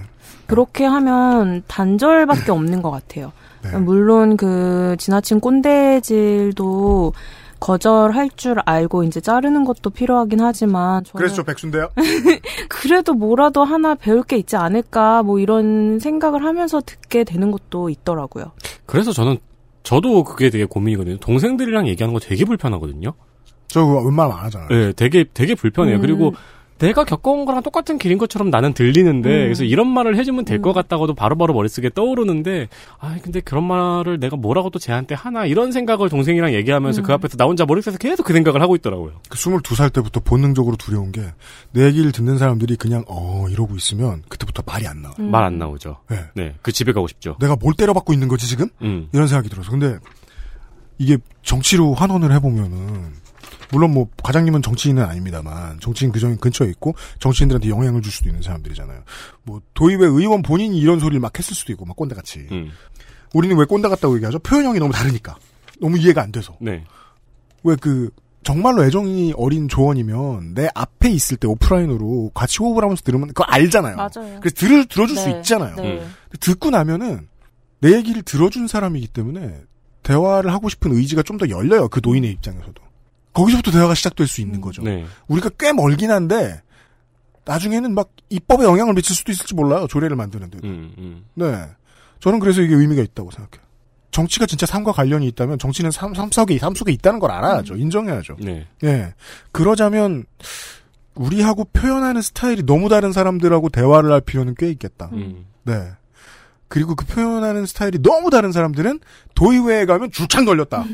[0.47, 3.31] 그렇게 하면 단절밖에 없는 것 같아요.
[3.63, 3.77] 네.
[3.77, 7.13] 물론 그 지나친 꼰대질도
[7.59, 11.89] 거절할 줄 알고 이제 자르는 것도 필요하긴 하지만 저는 그래서 저 백순대요?
[12.69, 18.51] 그래도 뭐라도 하나 배울 게 있지 않을까 뭐 이런 생각을 하면서 듣게 되는 것도 있더라고요.
[18.85, 19.37] 그래서 저는,
[19.83, 21.17] 저도 그게 되게 고민이거든요.
[21.17, 23.13] 동생들이랑 얘기하는 거 되게 불편하거든요.
[23.67, 24.69] 저 그거 웬만하면 안 하잖아요.
[24.69, 25.97] 네, 되게, 되게 불편해요.
[25.97, 26.01] 음.
[26.01, 26.33] 그리고
[26.79, 29.43] 내가 겪어온 거랑 똑같은 길인 것처럼 나는 들리는데, 음.
[29.45, 32.67] 그래서 이런 말을 해주면 될 것 같다고도 바로바로 머릿속에 떠오르는데,
[32.99, 37.03] 아, 근데 그런 말을 내가 뭐라고 또 쟤한테 하나, 이런 생각을 동생이랑 얘기하면서 음.
[37.03, 39.13] 그 앞에서 나 혼자 머릿속에서 계속 그 생각을 하고 있더라고요.
[39.29, 41.21] 그 22살 때부터 본능적으로 두려운 게
[41.71, 45.13] 내 얘기를 듣는 사람들이 그냥 어 이러고 있으면 그때부터 말이 안 나와.
[45.17, 45.97] 말안 나오죠.
[46.09, 46.19] 네.
[46.35, 46.55] 네.
[46.61, 47.35] 그 집에 가고 싶죠.
[47.39, 48.69] 내가 뭘 때려받고 있는 거지 지금?
[48.81, 49.07] 음.
[49.13, 49.97] 이런 생각이 들어서 근데
[50.97, 53.13] 이게 정치로 환원을 해보면은
[53.71, 58.41] 물론 뭐 과장님은 정치인은 아닙니다만 정치인 그 정- 근처에 있고 정치인들한테 영향을 줄 수도 있는
[58.41, 59.03] 사람들이잖아요.
[59.43, 62.47] 뭐 도의회 의원 본인이 이런 소리를 막 했을 수도 있고 막 꼰대 같이.
[62.51, 62.71] 음.
[63.33, 64.39] 우리는 왜 꼰대 같다고 얘기하죠?
[64.39, 65.35] 표현형이 너무 다르니까.
[65.81, 66.55] 너무 이해가 안 돼서.
[66.61, 66.83] 네.
[67.63, 68.09] 왜그
[68.43, 73.97] 정말로 애정이 어린 조언이면 내 앞에 있을 때 오프라인으로 같이 호흡을 하면서 들으면 그거 알잖아요.
[73.97, 74.39] 맞아요.
[74.39, 75.75] 그래서 들을 들어줄 수 네, 있잖아요.
[75.75, 75.97] 네.
[75.97, 77.27] 근데 듣고 나면은
[77.81, 79.61] 내 얘기를 들어준 사람이기 때문에
[80.03, 81.89] 대화를 하고 싶은 의지가 좀 더 열려요.
[81.89, 82.81] 그 노인의 입장에서도.
[83.37, 84.81] 거기서부터 대화가 시작될 수 있는 거죠.
[84.81, 85.05] 네.
[85.27, 86.59] 우리가 꽤 멀긴 한데
[87.45, 89.85] 나중에는 막 입법에 영향을 미칠 수도 있을지 몰라요.
[89.87, 90.57] 조례를 만드는데.
[90.63, 91.25] 음, 음.
[91.35, 91.65] 네.
[92.19, 93.65] 저는 그래서 이게 의미가 있다고 생각해요.
[94.09, 97.75] 정치가 진짜 삶과 관련이 있다면 정치는 삶, 삶 속에, 삶 속에 있다는 걸 알아야죠.
[97.75, 98.37] 인정해야죠.
[98.39, 98.65] 네.
[98.83, 99.13] 예.
[99.51, 100.25] 그러자면,
[101.13, 105.09] 우리하고 표현하는 스타일이 너무 다른 사람들하고 대화를 할 필요는 꽤 있겠다.
[105.13, 105.45] 음.
[105.63, 105.91] 네.
[106.67, 108.99] 그리고 그 표현하는 스타일이 너무 다른 사람들은
[109.35, 110.85] 도의회에 가면 줄창 걸렸다.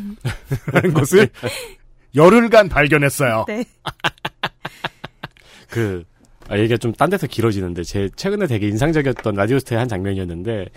[0.73, 1.29] 라는 것을
[2.15, 3.45] 열흘간 발견했어요.
[3.47, 3.63] 네.
[5.69, 6.03] 그,
[6.49, 10.67] 아, 얘기가 좀 딴 데서 길어지는데, 제 최근에 되게 인상적이었던 라디오스타의 한 장면이었는데,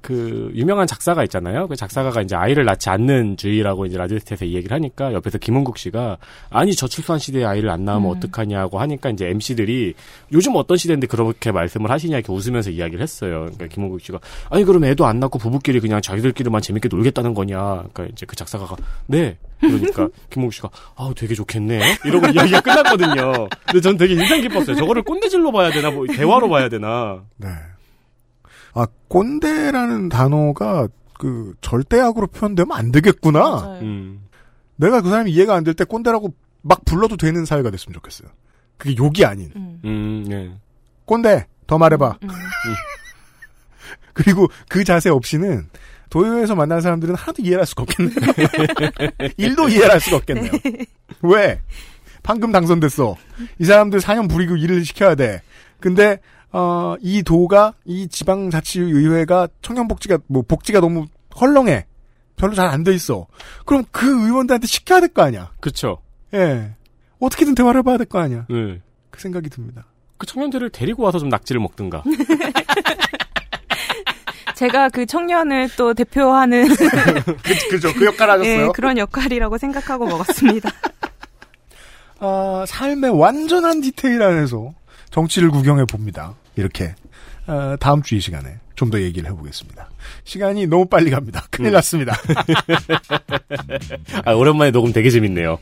[0.00, 1.68] 그, 유명한 작사가 있잖아요.
[1.68, 6.18] 그 작사가가 이제 아이를 낳지 않는 주의라고 이제 라디오스타에서 이 얘기를 하니까, 옆에서 김원국 씨가,
[6.50, 8.16] 아니, 저출산 시대에 아이를 안 낳으면 음.
[8.16, 9.94] 어떡하냐고 하니까 이제 MC들이,
[10.32, 13.40] 요즘 어떤 시대인데 그렇게 말씀을 하시냐, 이렇게 웃으면서 이야기를 했어요.
[13.40, 14.18] 그러니까 김원국 씨가,
[14.50, 17.58] 아니, 그럼 애도 안 낳고 부부끼리 그냥 자기들끼리만 재밌게 놀겠다는 거냐.
[17.92, 18.76] 그러니까 이제 그 작사가가,
[19.06, 19.36] 네.
[19.60, 23.48] 그러니까 김홍국 씨가 아우 되게 좋겠네 이러고 이야기가 끝났거든요.
[23.66, 24.76] 근데 전 되게 인상 깊었어요.
[24.76, 27.22] 저거를 꼰대질로 봐야 되나 뭐 대화로 봐야 되나.
[27.36, 27.48] 네.
[28.74, 30.88] 아, 꼰대라는 단어가
[31.18, 33.78] 그 절대악으로 표현되면 안 되겠구나.
[33.80, 34.20] 음.
[34.76, 38.28] 내가 그 사람이 이해가 안 될 때 꼰대라고 막 불러도 되는 사회가 됐으면 좋겠어요.
[38.76, 39.50] 그게 욕이 아닌.
[39.84, 40.52] 음, 네.
[41.06, 42.18] 꼰대, 더 말해봐.
[44.12, 45.68] 그리고 그 자세 없이는
[46.10, 48.16] 도요에서 만난 사람들은 하나도 이해할 수가 없겠네요.
[49.36, 50.50] 일도 이해할 수가 없겠네요.
[51.22, 51.60] 왜?
[52.22, 53.16] 방금 당선됐어.
[53.58, 55.42] 이 사람들 4년 부리고 일을 시켜야 돼.
[55.80, 56.20] 근데
[56.52, 61.06] 어, 이 도가 이 지방자치의회가 청년복지가 뭐 복지가 너무
[61.40, 61.86] 헐렁해.
[62.36, 63.26] 별로 잘 안 돼 있어.
[63.66, 65.50] 그럼 그 의원들한테 시켜야 될 거 아니야.
[65.60, 65.98] 그쵸.
[66.34, 66.74] 예.
[67.20, 68.46] 어떻게든 대화를 해봐야 될 거 아니야.
[68.48, 68.80] 네.
[69.10, 69.84] 그 생각이 듭니다.
[70.18, 72.02] 그 청년들을 데리고 와서 좀 낙지를 먹든가.
[74.54, 77.92] 제가 그 청년을 또 대표하는 그, 그죠.
[77.94, 78.66] 그 역할 하셨어요.
[78.66, 80.68] 예, 그런 역할이라고 생각하고 먹었습니다.
[82.20, 84.72] 아, 삶의 완전한 디테일 안에서
[85.10, 86.34] 정치를 구경해 봅니다.
[86.56, 86.94] 이렇게
[87.46, 89.88] 어, 다음 주 이 시간에 좀 더 얘기를 해보겠습니다.
[90.24, 91.44] 시간이 너무 빨리 갑니다.
[91.50, 91.72] 큰일 음.
[91.74, 92.14] 났습니다.
[94.24, 95.58] 아, 오랜만에 녹음 되게 재밌네요.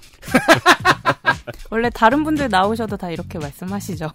[1.71, 4.11] 원래 다른 분들 나오셔도 다 이렇게 말씀하시죠.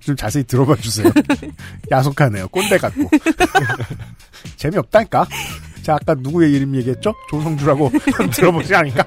[0.00, 1.10] 좀 자세히 들어봐 주세요.
[1.90, 2.48] 야속하네요.
[2.48, 3.08] 꼰대 같고.
[4.56, 5.26] 재미없다니까.
[5.82, 7.14] 자, 아까 누구 의 이름 얘기했죠?
[7.30, 7.90] 조성주라고
[8.32, 9.04] 들어보지 않을까?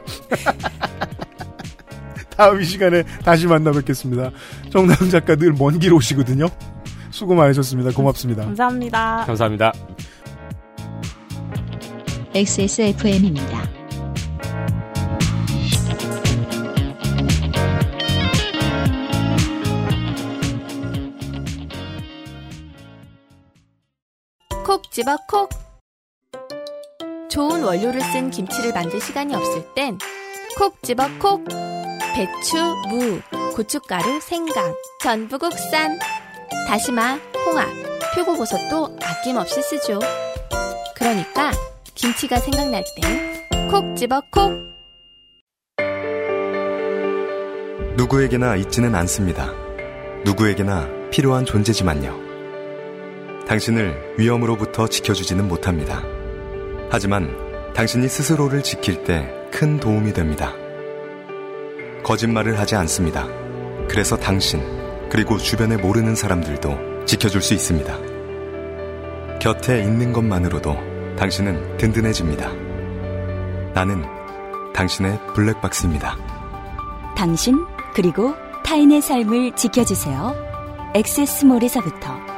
[2.38, 4.32] 다음 이 시간에 다시 만나 뵙겠습니다.
[4.72, 6.48] 정남 작가 늘 먼 길 오시거든요.
[7.12, 7.92] 수고 많으셨습니다.
[7.92, 8.44] 고맙습니다.
[8.46, 9.24] 감사합니다.
[9.26, 9.74] 감사합니다.
[12.36, 13.64] XSFM입니다.
[24.66, 25.50] 콕 집어 콕.
[27.30, 29.98] 좋은 원료를 쓴 김치를 만들 시간이 없을 땐
[30.58, 31.44] 콕 집어 콕.
[32.18, 32.57] 배추,
[32.89, 33.22] 무,
[33.55, 35.99] 고춧가루, 생강, 전부 국산.
[36.68, 37.68] 다시마, 홍합,
[38.15, 39.99] 표고버섯도 아낌없이 쓰죠.
[40.95, 41.51] 그러니까
[41.93, 44.51] 김치가 생각날 땐 콕 집어 콕.
[47.97, 49.53] 누구에게나 있지는 않습니다.
[50.26, 52.18] 누구에게나 필요한 존재지만요.
[53.47, 56.01] 당신을 위험으로부터 지켜주지는 못합니다.
[56.89, 57.30] 하지만
[57.76, 60.53] 당신이 스스로를 지킬 때 큰 도움이 됩니다.
[62.04, 63.28] 거짓말을 하지 않습니다.
[63.88, 64.62] 그래서 당신,
[65.10, 67.98] 그리고 주변에 모르는 사람들도 지켜줄 수 있습니다.
[69.39, 72.52] 곁에 있는 것만으로도 당신은 든든해집니다.
[73.74, 74.04] 나는
[74.74, 76.18] 당신의 블랙박스입니다.
[77.16, 78.34] 당신 그리고
[78.64, 80.91] 타인의 삶을 지켜주세요.
[80.93, 82.38] 엑세스몰에서부터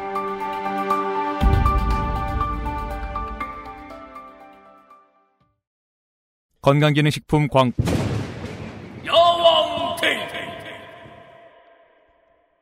[6.62, 7.72] 건강기능식품 광
[9.06, 10.50] 야왕 테이테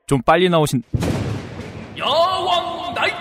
[0.08, 0.82] 좀 빨리 나오신
[1.98, 3.18] 야왕 나이트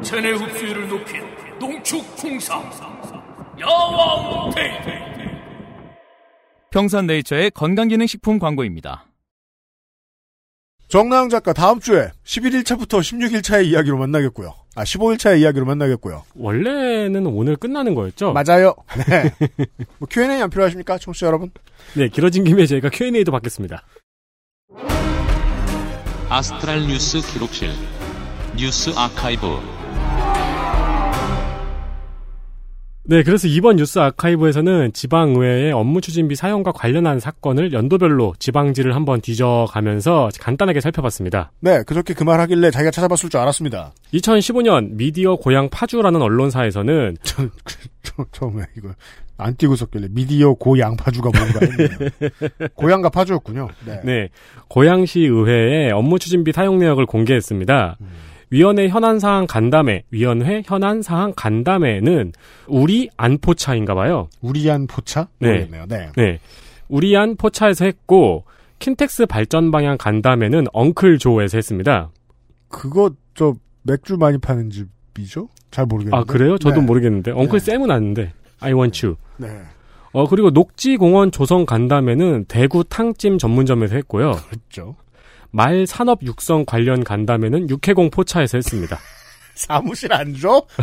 [0.00, 1.22] 체내 흡수율을 높인
[1.58, 2.70] 농축 풍상
[3.58, 5.08] 야왕 테이테
[6.70, 9.06] 평산 네이처의 건강기능식품 광고입니다.
[10.86, 14.54] 정나영 작가 다음 주에 11일차부터 16일차의 이야기로 만나겠고요.
[14.76, 16.22] 아, 15일차의 이야기로 만나겠고요.
[16.36, 18.32] 원래는 오늘 끝나는 거였죠?
[18.32, 18.74] 맞아요.
[19.08, 19.30] 네.
[19.98, 20.98] 뭐 Q&A 안 필요하십니까?
[20.98, 21.50] 청취자 여러분?
[21.96, 23.82] 네, 길어진 김에 저희가 Q&A도 받겠습니다.
[26.30, 27.72] 아스트랄 뉴스 기록실
[28.54, 29.87] 뉴스 아카이브
[33.10, 40.28] 네, 그래서 이번 뉴스 아카이브에서는 지방의회의 업무 추진비 사용과 관련한 사건을 연도별로 지방지를 한번 뒤져가면서
[40.38, 41.50] 간단하게 살펴봤습니다.
[41.60, 43.92] 네, 그저께 그말 하길래 자기가 찾아봤을 줄 알았습니다.
[44.12, 47.48] 2015년 미디어 고향 파주라는 언론사에서는 저,
[48.02, 48.90] 저, 처음에 이거
[49.38, 52.68] 안 띄고 썼길래 미디어 고양 파주가 뭔가 했네요.
[52.76, 53.68] 고양과 파주였군요.
[53.86, 54.00] 네.
[54.04, 54.28] 네,
[54.68, 57.96] 고양시 의회의 업무 추진비 사용 내역을 공개했습니다.
[58.50, 62.32] 위원회 현안 사항 간담회, 위원회 현안 사항 간담회는
[62.66, 64.28] 우리 안포차인가 봐요.
[64.40, 65.28] 우리 안포차?
[65.38, 65.68] 네.
[65.88, 66.10] 네.
[66.16, 66.40] 네.
[66.88, 68.44] 우리 안포차에서 했고
[68.78, 72.10] 킨텍스 발전 방향 간담회는 엉클 조에서 했습니다.
[72.68, 75.48] 그거 저 맥주 많이 파는 집이죠?
[75.70, 76.16] 잘 모르겠는데.
[76.16, 76.56] 아, 그래요?
[76.58, 76.86] 저도 네.
[76.86, 77.30] 모르겠는데.
[77.32, 78.32] 엉클 쌤은 아는데.
[78.60, 79.16] I want you.
[79.36, 79.48] 네.
[80.12, 84.32] 어, 그리고 녹지공원 조성 간담회는 대구 탕찜 전문점에서 했고요.
[84.48, 84.96] 그렇죠.
[85.50, 88.98] 말 산업 육성 관련 간담회는 육해공 포차에서 했습니다.
[89.54, 90.62] 사무실 안 줘?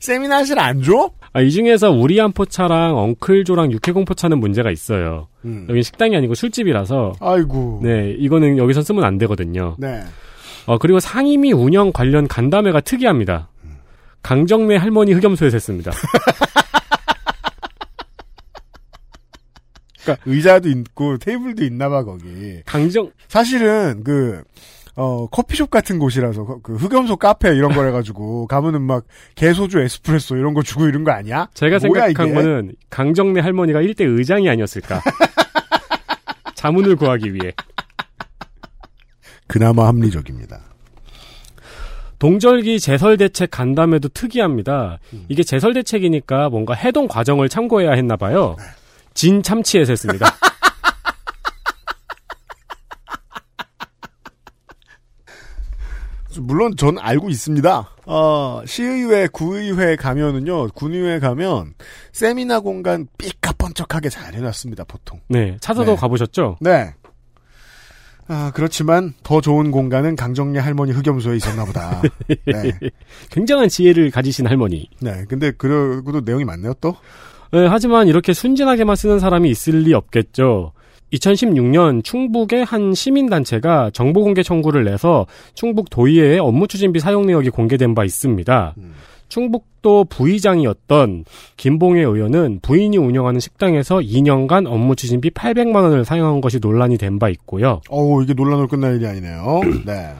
[0.00, 1.10] 세미나실 안 줘?
[1.32, 5.28] 아, 이 중에서 우리 안포차랑 엉클조랑 육해공 포차는 문제가 있어요.
[5.44, 5.66] 음.
[5.68, 7.14] 여기 식당이 아니고 술집이라서.
[7.20, 7.80] 아이고.
[7.82, 9.74] 네, 이거는 여기선 쓰면 안 되거든요.
[9.78, 10.02] 네.
[10.66, 13.48] 어, 그리고 상임위 운영 관련 간담회가 특이합니다.
[14.22, 15.92] 강정매 할머니 흑염소에서 했습니다.
[20.06, 22.62] 그러니까 의자도 있고 테이블도 있나 봐 거기.
[22.64, 24.42] 강정 사실은 그
[24.94, 29.04] 어, 커피숍 같은 곳이라서 그- 그 흑염소 카페 이런 거래 가지고 가면은 막
[29.34, 31.48] 개소주 에스프레소 이런 거 주고 이런 거 아니야?
[31.52, 32.34] 제가 뭐야, 생각한 이게?
[32.34, 35.02] 거는 강정매 할머니가 1대 의장이 아니었을까.
[36.54, 37.52] 자문을 구하기 위해.
[39.46, 40.60] 그나마 합리적입니다.
[42.18, 44.98] 동절기 제설 대책 간담회도 특이합니다.
[45.28, 48.56] 이게 제설 대책이니까 뭔가 해동 과정을 참고해야 했나 봐요.
[49.16, 50.26] 진 참치에서 했습니다.
[56.38, 57.88] 물론 전 알고 있습니다.
[58.04, 61.72] 어, 시의회, 구의회 가면은요, 군의회 가면
[62.12, 65.18] 세미나 공간 삐까뻔쩍하게 잘 해놨습니다, 보통.
[65.28, 65.96] 네, 찾아도 네.
[65.96, 66.58] 가보셨죠?
[66.60, 66.92] 네.
[68.28, 72.02] 아, 그렇지만 더 좋은 공간은 강정래 할머니 흑염소에 있었나 보다.
[72.44, 72.70] 네.
[73.30, 74.90] 굉장한 지혜를 가지신 할머니.
[75.00, 76.96] 네, 근데 그러고도 내용이 많네요, 또.
[77.56, 80.72] 네, 하지만 이렇게 순진하게만 쓰는 사람이 있을 리 없겠죠.
[81.14, 88.74] 2016년 충북의 한 시민단체가 정보공개 청구를 내서 충북 도의회의 업무추진비 사용 내역이 공개된 바 있습니다.
[89.30, 91.24] 충북도 부의장이었던
[91.56, 97.80] 김봉혜 의원은 부인이 운영하는 식당에서 2년간 업무추진비 800만 원을 사용한 것이 논란이 된 바 있고요.
[97.88, 99.62] 어우, 이게 논란으로 끝날 일이 아니네요.
[99.86, 100.12] 네.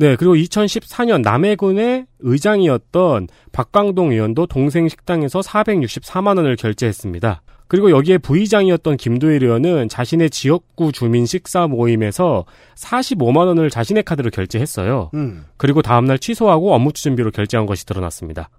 [0.00, 7.42] 네, 그리고 2014년 남해군의 의장이었던 박광동 의원도 동생 식당에서 464만 원을 결제했습니다.
[7.66, 12.44] 그리고 여기에 부의장이었던 김도일 의원은 자신의 지역구 주민 식사 모임에서
[12.76, 15.10] 45만 원을 자신의 카드로 결제했어요.
[15.14, 15.44] 음.
[15.56, 18.50] 그리고 다음날 취소하고 업무 추진비로 결제한 것이 드러났습니다.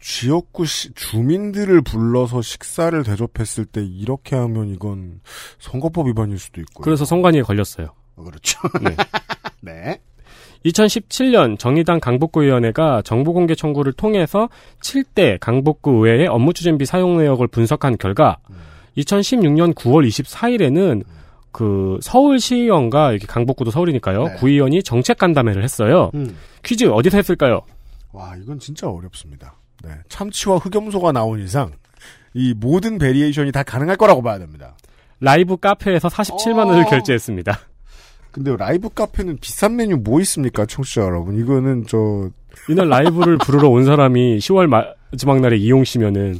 [0.00, 5.20] 지역구 시, 주민들을 불러서 식사를 대접했을 때 이렇게 하면 이건
[5.60, 6.82] 선거법 위반일 수도 있고요.
[6.82, 7.94] 그래서 선관위에 걸렸어요.
[8.16, 8.58] 어, 그렇죠.
[8.82, 8.96] 네.
[9.62, 10.00] 네.
[10.64, 14.48] 2017년 정의당 강북구위원회가 정보공개 청구를 통해서
[14.80, 18.38] 7대 강북구 의회의 업무 추진비 사용 내역을 분석한 결과
[18.96, 21.04] 2016년 9월 24일에는
[21.52, 24.24] 그 서울시의원과 이렇게 강북구도 서울이니까요.
[24.24, 24.34] 네.
[24.36, 26.10] 구의원이 정책 간담회를 했어요.
[26.14, 26.36] 음.
[26.64, 27.62] 퀴즈 어디서 했을까요?
[28.12, 29.54] 와, 이건 진짜 어렵습니다.
[29.84, 29.90] 네.
[30.08, 31.70] 참치와 흑염소가 나온 이상
[32.32, 34.76] 이 모든 variation이 다 가능할 거라고 봐야 됩니다.
[35.20, 37.56] 라이브 카페에서 47만 원을 결제했습니다.
[38.34, 41.36] 근데 라이브 카페는 비싼 메뉴 뭐 있습니까, 청취자 여러분?
[41.38, 42.28] 이거는 저
[42.68, 46.38] 이날 라이브를 부르러 온 사람이 10월 마지막 날에 이용 씨면은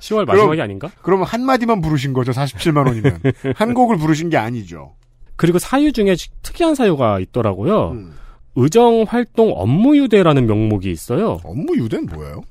[0.00, 0.90] 10월 마지막이 그럼- 아닌가?
[1.00, 3.20] 그러면 한 마디만 부르신 거죠, 47만 원이면.
[3.56, 4.92] 한 곡을 부르신 게 아니죠.
[5.36, 7.92] 그리고 사유 중에 특이한 사유가 있더라고요.
[7.92, 8.12] 음.
[8.56, 11.40] 의정 활동 업무 유대라는 명목이 있어요.
[11.42, 12.42] 업무 유대는 뭐예요?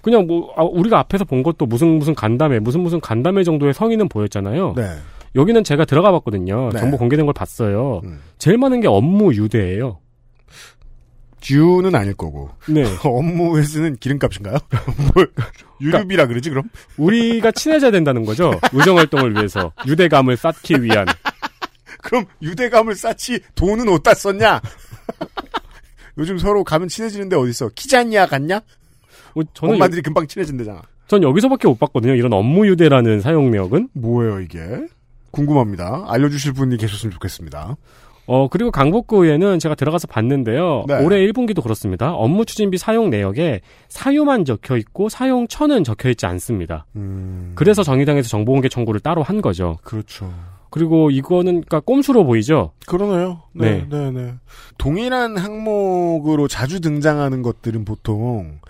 [0.00, 4.08] 그냥 뭐 아, 우리가 앞에서 본 것도 무슨 무슨 간담회, 무슨 무슨 간담회 정도의 성의는
[4.08, 4.72] 보였잖아요.
[4.76, 4.88] 네.
[5.34, 6.70] 여기는 제가 들어가 봤거든요.
[6.72, 6.80] 네.
[6.80, 8.00] 정보 공개된 걸 봤어요.
[8.04, 8.20] 음.
[8.38, 9.98] 제일 많은 게 업무 유대예요.
[11.40, 12.50] 듀는 아닐 거고.
[12.68, 12.84] 네.
[13.02, 14.56] 업무에 쓰는 기름값인가요?
[15.14, 15.26] 뭐,
[15.80, 16.64] 유류비라 그러지, 그럼?
[16.96, 18.52] 우리가 친해져야 된다는 거죠.
[18.72, 21.06] 의정 활동을 위해서 유대감을 쌓기 위한.
[22.02, 24.60] 그럼 유대감을 쌓지 돈은 어디다 썼냐?
[26.18, 27.70] 요즘 서로 가면 친해지는데 어딨어?
[27.74, 28.60] 키자니아 갔냐?
[29.34, 30.82] 뭐 저는 엄마들이 금방 친해진대잖아.
[31.08, 32.14] 전 여기서밖에 못 봤거든요.
[32.14, 33.88] 이런 업무 유대라는 사용 내역은.
[33.94, 34.60] 뭐예요, 이게?
[35.32, 36.04] 궁금합니다.
[36.06, 37.76] 알려주실 분이 계셨으면 좋겠습니다.
[38.26, 40.84] 어, 그리고 강북구에는 제가 들어가서 봤는데요.
[40.86, 41.04] 네.
[41.04, 42.12] 올해 1분기도 그렇습니다.
[42.12, 46.86] 업무 추진비 사용 내역에 사유만 적혀 있고 사용처는 적혀 있지 않습니다.
[46.94, 49.78] 음, 그래서 정의당에서 정보공개 청구를 따로 한 거죠.
[49.82, 50.32] 그렇죠.
[50.70, 52.72] 그리고 이거는 그러니까 꼼수로 보이죠.
[52.86, 53.42] 그러네요.
[53.52, 54.10] 네, 네.
[54.10, 54.34] 네, 네.
[54.78, 58.60] 동일한 항목으로 자주 등장하는 것들은 보통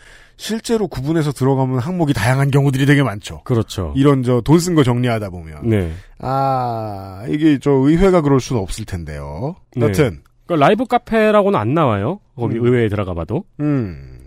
[0.43, 3.43] 실제로 구분해서 들어가면 항목이 다양한 경우들이 되게 많죠.
[3.45, 3.93] 그렇죠.
[3.97, 5.69] 이런 저 돈 쓴 거 정리하다 보면.
[5.69, 5.93] 네.
[6.19, 9.55] 아, 이게 저 의회가 그럴 수는 없을 텐데요.
[9.77, 9.87] 네.
[9.87, 12.19] 여튼, 그러니까 라이브 카페라고는 안 나와요.
[12.35, 12.67] 거기 음.
[12.67, 13.45] 의회에 들어가 봐도.
[13.61, 14.19] 음,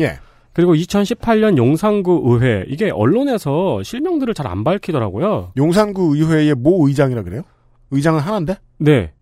[0.00, 0.18] 예.
[0.52, 5.52] 그리고 2018년 용산구 의회 이게 언론에서 실명들을 잘 안 밝히더라고요.
[5.56, 7.42] 용산구 의회의 모 의장이라 그래요?
[7.90, 8.56] 의장은 하나인데?
[8.78, 9.12] 네.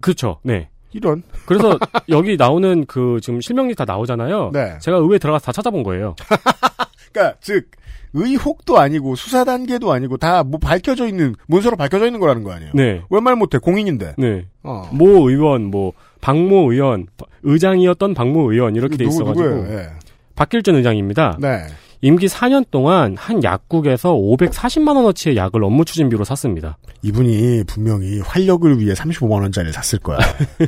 [0.00, 0.38] 그렇죠.
[0.42, 0.70] 네.
[0.94, 1.22] 이런.
[1.44, 1.78] 그래서
[2.08, 4.50] 여기 나오는 그 지금 실명이 다 나오잖아요.
[4.52, 4.78] 네.
[4.80, 6.14] 제가 의회 들어가서 다 찾아본 거예요.
[7.12, 7.70] 그러니까 즉
[8.14, 12.70] 의혹도 아니고 수사 단계도 아니고 다 뭐 밝혀져 있는 문서로 밝혀져 있는 거라는 거 아니에요?
[12.74, 13.02] 네.
[13.10, 14.14] 왜 말 못해 공인인데.
[14.18, 14.46] 네.
[14.62, 14.88] 어.
[14.92, 17.06] 모 의원, 뭐 박모 의원,
[17.42, 19.78] 의장이었던 박모 의원 이렇게 돼 누구, 있어가지고 누구예요?
[19.78, 19.88] 예.
[20.36, 21.38] 박길준 의장입니다.
[21.40, 21.66] 네.
[22.04, 26.76] 임기 4년 동안 한 약국에서 540만 원어치의 약을 업무 추진비로 샀습니다.
[27.00, 30.18] 이분이 분명히 활력을 위해 35만 원짜리를 샀을 거야.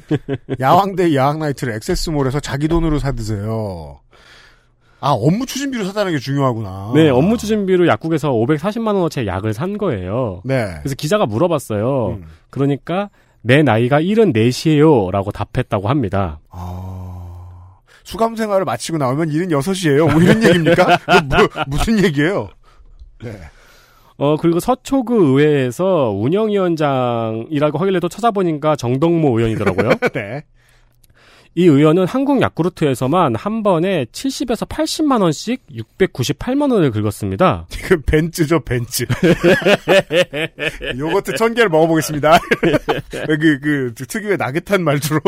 [0.59, 4.01] 야왕대 야왕나이트를 액세스몰에서 자기 돈으로 사드세요.
[5.01, 6.93] 아 업무 추진비로 사다는 게 중요하구나.
[6.95, 10.41] 네, 업무 추진비로 약국에서 540만 원어치의 약을 산 거예요.
[10.43, 10.65] 네.
[10.81, 12.17] 그래서 기자가 물어봤어요.
[12.19, 12.25] 음.
[12.49, 13.11] 그러니까
[13.43, 16.41] 내 나이가 74시에요 라고 답했다고 합니다.
[18.07, 20.13] 수감 생활을 마치고 나오면 일은 6시예요.
[20.13, 20.99] 뭐 이런 얘기입니까?
[21.29, 22.49] 뭐, 무슨 얘기예요?
[23.21, 23.33] 네.
[24.17, 29.91] 어, 그리고 서초구 의회에서 운영위원장이라고 하길래 도 찾아보니까 정덕모 의원이더라고요.
[30.15, 30.45] 네.
[31.59, 37.67] 이 의원은 한국 야쿠르트에서만 한 번에 70에서 80만 원씩 698만 원을 긁었습니다.
[37.83, 39.07] 그 벤츠죠, 벤츠.
[40.99, 42.39] 요거트 천 개를 먹어보겠습니다.
[43.11, 45.21] 그, 그, 특유의 나긋한 말투로.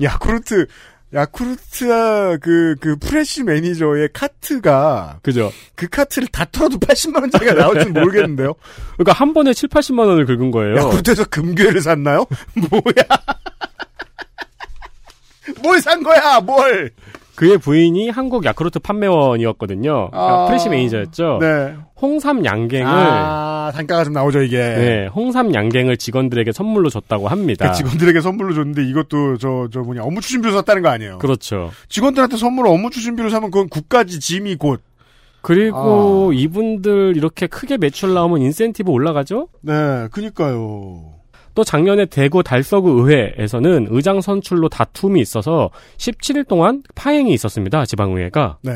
[0.00, 0.68] 야쿠르트
[1.16, 5.20] 야쿠르트아 그, 그 프레시 매니저의 카트가.
[5.22, 5.50] 그죠.
[5.74, 8.52] 그 카트를 다 털어도 80만원짜리가 나올지는 모르겠는데요.
[8.96, 10.76] 그러니까 한 번에 7, 80만 원을 긁은 거예요.
[10.76, 12.26] 야쿠르트에서 금괴를 샀나요?
[12.54, 13.06] 뭐야?
[15.62, 16.90] 뭘 산 거야, 뭘?
[17.36, 20.10] 그의 부인이 한국 야쿠르트 판매원이었거든요.
[20.10, 20.46] 그러니까 아.
[20.46, 21.38] 프레시 매니저였죠.
[21.40, 21.74] 네.
[22.00, 24.58] 홍삼 양갱을 아, 단가가 좀 나오죠, 이게.
[24.58, 27.70] 네, 홍삼 양갱을 직원들에게 선물로 줬다고 합니다.
[27.70, 31.18] 그 직원들에게 선물로 줬는데 이것도 저, 저 뭐냐, 업무 추진비로 샀다는 거 아니에요?
[31.18, 31.70] 그렇죠.
[31.88, 34.82] 직원들한테 선물 업무 추진비로 사면 그건 국가지 짐이 곧.
[35.40, 39.48] 그리고 이분들 이렇게 크게 매출 나오면 인센티브 올라가죠?
[39.62, 41.15] 네, 그니까요.
[41.56, 47.86] 또 작년에 대구 달서구 의회에서는 의장 선출로 다툼이 있어서 17일 동안 파행이 있었습니다.
[47.86, 48.58] 지방의회가.
[48.62, 48.72] 네.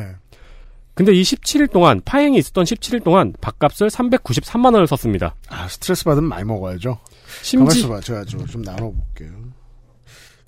[0.94, 5.34] 근데 이 17일 동안 파행이 있었던 17일 동안 밥값을 393만 원을 썼습니다.
[5.50, 6.98] 아, 스트레스 받으면 많이 먹어야죠.
[7.42, 8.00] 심지- 가만 있어 봐.
[8.00, 9.30] 제가 좀, 좀 나눠볼게요.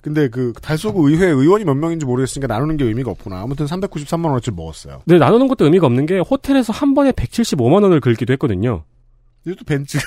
[0.01, 3.41] 근데 그, 달서구 의회 의원이 몇 명인지 모르겠으니까 나누는 게 의미가 없구나.
[3.41, 5.01] 아무튼 393만 원어치 먹었어요.
[5.07, 8.83] 근데 나누는 것도 의미가 없는 게 호텔에서 한 번에 175만 원을 긁기도 했거든요.
[9.45, 9.97] 이것도 벤츠.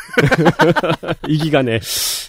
[1.28, 1.78] 이 기간에.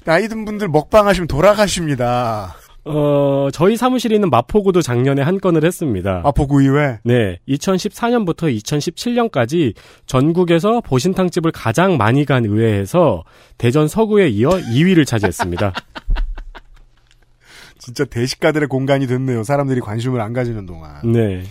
[0.04, 2.56] 나이 든 분들 먹방 하시면 돌아가십니다.
[2.86, 6.22] 어, 저희 사무실에 있는 마포구도 작년에 한 건을 했습니다.
[6.24, 7.00] 마포구 의회?
[7.04, 7.40] 네.
[7.50, 9.74] 2014년부터 2017년까지
[10.06, 13.24] 전국에서 보신탕집을 가장 많이 간 의회에서
[13.58, 15.74] 대전 서구에 이어 2위를 차지했습니다.
[17.78, 19.44] 진짜 대식가들의 공간이 됐네요.
[19.44, 21.12] 사람들이 관심을 안 가지는 동안.
[21.12, 21.44] 네.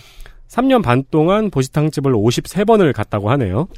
[0.48, 3.68] 3년 반 동안 보신탕집을 53번을 갔다고 하네요.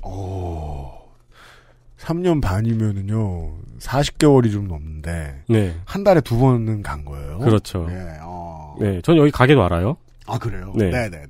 [1.99, 5.75] 3년 반이면은요, 40개월이 좀 넘는데, 네.
[5.85, 7.39] 한 달에 두 번은 간 거예요.
[7.39, 7.87] 그렇죠.
[7.89, 8.77] 네, 어.
[8.81, 9.01] 네.
[9.03, 9.97] 전 여기 가게도 알아요.
[10.27, 10.73] 아, 그래요?
[10.77, 10.91] 네.
[10.91, 11.27] 네네네.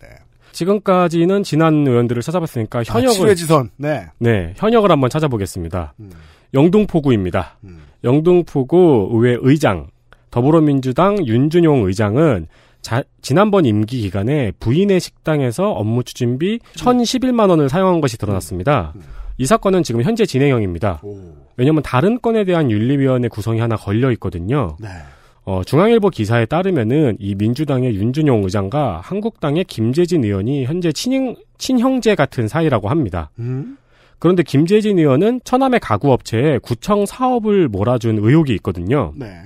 [0.53, 3.71] 지금까지는 지난 의원들을 찾아봤으니까 현역을 아, 칠회지선.
[3.77, 4.07] 네.
[4.19, 5.95] 네, 현역을 한번 찾아보겠습니다.
[6.01, 6.11] 음.
[6.55, 7.59] 영등포구입니다.
[8.05, 9.89] 영등포구 의회 의장
[10.31, 12.47] 더불어민주당 윤준용 의장은
[12.81, 18.95] 자- 지난번 임기 기간에 부인의 식당에서 업무 추진비 1,011만 원을 사용한 것이 드러났습니다.
[19.39, 21.01] 이 사건은 지금 현재 진행형입니다.
[21.57, 24.77] 왜냐하면 다른 건에 대한 윤리위원회 구성이 하나 걸려 있거든요.
[24.81, 24.89] 네.
[25.45, 32.49] 어, 중앙일보 기사에 따르면은 이 민주당의 윤준용 의장과 한국당의 김재진 의원이 현재 친형, 친형제 같은
[32.49, 33.31] 사이라고 합니다.
[33.39, 33.79] 음?
[34.19, 39.15] 그런데 김재진 의원은 처남의 가구업체에 구청 사업을 몰아준 의혹이 있거든요.
[39.17, 39.45] 네.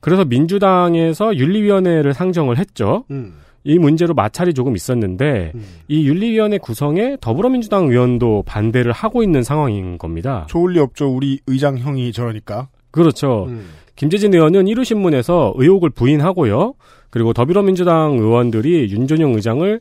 [0.00, 3.04] 그래서 민주당에서 윤리위원회를 상정을 했죠.
[3.10, 3.34] 음.
[3.64, 5.52] 이 문제로 마찰이 조금 있었는데
[5.88, 10.46] 이 윤리위원회 구성에 더불어민주당 의원도 반대를 하고 있는 상황인 겁니다.
[10.48, 11.08] 좋을 리 없죠.
[11.08, 12.68] 우리 의장 형이 저러니까.
[12.90, 13.46] 그렇죠.
[13.48, 13.66] 음.
[13.96, 16.74] 김재진 의원은 1루 신문에서 의혹을 부인하고요.
[17.10, 19.80] 그리고 더불어민주당 의원들이 윤준용 의장을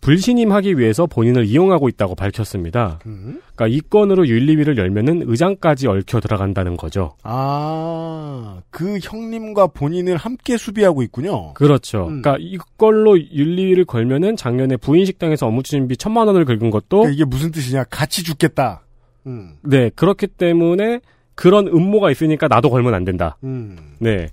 [0.00, 3.00] 불신임하기 위해서 본인을 이용하고 있다고 밝혔습니다.
[3.06, 3.40] 음?
[3.54, 7.14] 그러니까 이 건으로 윤리위를 열면은 의장까지 얽혀 들어간다는 거죠.
[7.22, 11.52] 아, 그 형님과 본인을 함께 수비하고 있군요.
[11.54, 12.04] 그렇죠.
[12.06, 17.24] 그러니까 이걸로 윤리위를 걸면은 작년에 부인 식당에서 업무 추진비 천만 원을 긁은 것도 그러니까 이게
[17.24, 17.84] 무슨 뜻이냐?
[17.84, 18.82] 같이 죽겠다.
[19.26, 19.56] 음.
[19.62, 21.00] 네 그렇기 때문에
[21.34, 23.36] 그런 음모가 있으니까 나도 걸면 안 된다.
[23.44, 23.76] 음.
[23.98, 24.28] 네.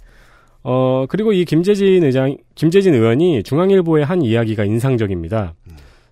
[0.70, 5.53] 어, 그리고 이 김재진 의장, 김재진 의원이 중앙일보에 한 이야기가 인상적입니다.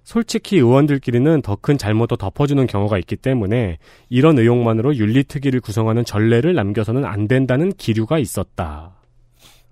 [0.06, 7.04] 솔직히 의원들끼리는 더 큰 잘못도 덮어주는 경우가 있기 때문에 이런 의혹만으로 윤리특위를 구성하는 전례를 남겨서는
[7.04, 8.94] 안 된다는 기류가 있었다.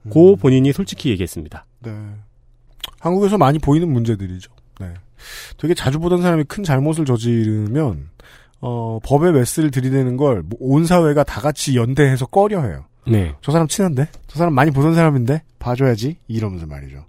[0.09, 1.65] 고 본인이 솔직히 얘기했습니다.
[1.79, 1.91] 네.
[2.99, 4.51] 한국에서 많이 보이는 문제들이죠.
[4.81, 4.93] 네.
[5.57, 8.09] 되게 자주 보던 사람이 큰 잘못을 저지르면
[8.59, 12.84] 어, 법에 메스를 들이대는 걸뭐 온 사회가 다 같이 연대해서 꺼려해요.
[13.06, 13.34] 네.
[13.41, 14.08] 저 사람 친한데?
[14.28, 15.43] 저 사람 많이 보던 사람인데?
[15.60, 16.18] 봐줘야지?
[16.28, 17.06] 이러면서 말이죠.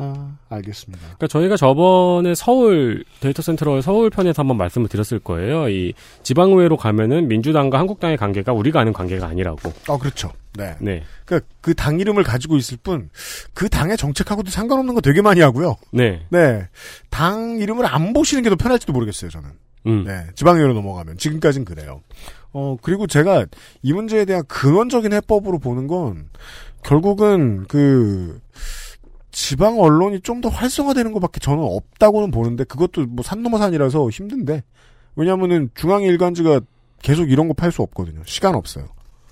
[0.00, 1.02] 아, 알겠습니다.
[1.04, 5.68] 그러니까 저희가 저번에 서울 데이터 센트럴 서울 편에서 한번 말씀을 드렸을 거예요.
[5.68, 5.92] 이
[6.22, 9.72] 지방의회로 가면은 민주당과 한국당의 관계가 우리가 아는 관계가 아니라고.
[9.88, 10.30] 어, 그렇죠.
[10.56, 10.76] 네.
[10.78, 11.02] 네.
[11.24, 13.10] 그, 그당 이름을 가지고 있을 뿐,
[13.54, 15.76] 그 당의 정책하고도 상관없는 거 되게 많이 하고요.
[15.90, 16.24] 네.
[16.30, 16.68] 네.
[17.10, 19.50] 당 이름을 안 보시는 게 더 편할지도 모르겠어요, 저는.
[19.88, 20.04] 음.
[20.06, 20.26] 네.
[20.36, 21.18] 지방의회로 넘어가면.
[21.18, 22.02] 지금까진 그래요.
[22.52, 23.46] 어, 그리고 제가
[23.82, 26.28] 이 문제에 대한 근원적인 해법으로 보는 건,
[26.82, 28.40] 결국은 그,
[29.30, 34.62] 지방 언론이 좀 더 활성화되는 것밖에 저는 없다고는 보는데, 그것도 뭐 산 넘어 산이라서 힘든데,
[35.16, 36.60] 왜냐면은 중앙의 일간지가
[37.02, 38.22] 계속 이런 거 팔 수 없거든요.
[38.26, 38.86] 시간 없어요.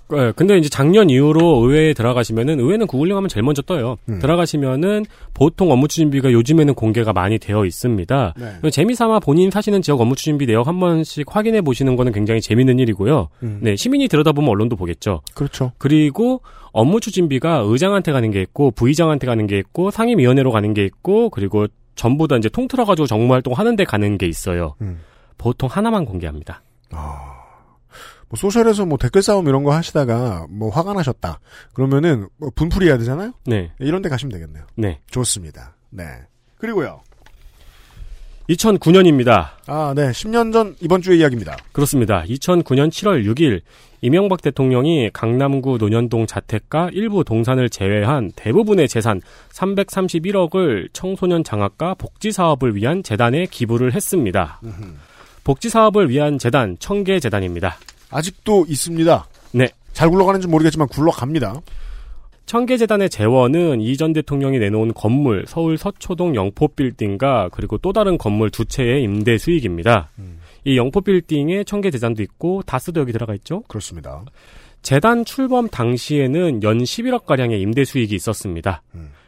[0.09, 3.97] 네, 근데 이제 작년 이후로 의회에 들어가시면은 의회는 구글링 하면 제일 먼저 떠요.
[4.09, 4.21] 음.
[4.21, 5.05] 들어가시면은
[5.35, 8.35] 보통 업무 추진비가 요즘에는 공개가 많이 되어 있습니다.
[8.37, 8.71] 네.
[8.71, 13.29] 재미삼아 본인 사시는 지역 업무 추진비 내역 한 번씩 확인해 보시는 거는 굉장히 재밌는 일이고요.
[13.43, 13.59] 음.
[13.63, 15.23] 네, 시민이 들여다보면 언론도 보겠죠.
[15.35, 15.73] 그렇죠.
[15.79, 16.41] 그리고
[16.73, 21.67] 업무 추진비가 의장한테 가는 게 있고 부의장한테 가는 게 있고 상임위원회로 가는 게 있고 그리고
[21.97, 24.75] 전부 다 이제 통틀어 가지고 정무 활동 하는 데 가는 게 있어요.
[24.83, 25.01] 음.
[25.39, 26.63] 보통 하나만 공개합니다.
[28.29, 31.41] 뭐 소셜에서 뭐 댓글 싸움 이런 거 하시다가 뭐 화가 나셨다.
[31.73, 33.33] 그러면은 뭐 분풀이 해야 되잖아요.
[33.47, 33.73] 네.
[33.79, 34.65] 이런 데 가시면 되겠네요.
[34.75, 35.01] 네.
[35.11, 35.77] 좋습니다.
[35.91, 36.05] 네.
[36.59, 37.03] 그리고요.
[38.49, 39.51] 2009년입니다.
[39.67, 40.11] 아, 네.
[40.11, 41.57] 10년 전 이번 주의 이야기입니다.
[41.73, 42.23] 그렇습니다.
[42.25, 43.63] 2009년 7월 6일
[44.03, 49.21] 이명박 대통령이 강남구 논현동 자택과 일부 동산을 제외한 대부분의 재산
[49.53, 54.61] 331억을 청소년 장학과 복지 사업을 위한 재단에 기부를 했습니다.
[55.43, 57.79] 복지 사업을 위한 재단 청계 재단입니다.
[58.11, 59.27] 아직도 있습니다.
[59.53, 59.69] 네.
[59.93, 61.61] 잘 굴러가는지 모르겠지만 굴러갑니다.
[62.47, 69.03] 청계재단의 재원은 이전 대통령이 내놓은 건물 서울 서초동 영포빌딩과 그리고 또 다른 건물 두 채의
[69.03, 70.11] 임대 수익입니다.
[70.65, 73.63] 이 영포빌딩에 청계재단도 있고 다스도 여기 들어가 있죠.
[73.63, 74.23] 그렇습니다.
[74.83, 78.83] 재단 출범 당시에는 연 11억가량의 임대 수익이 있었습니다.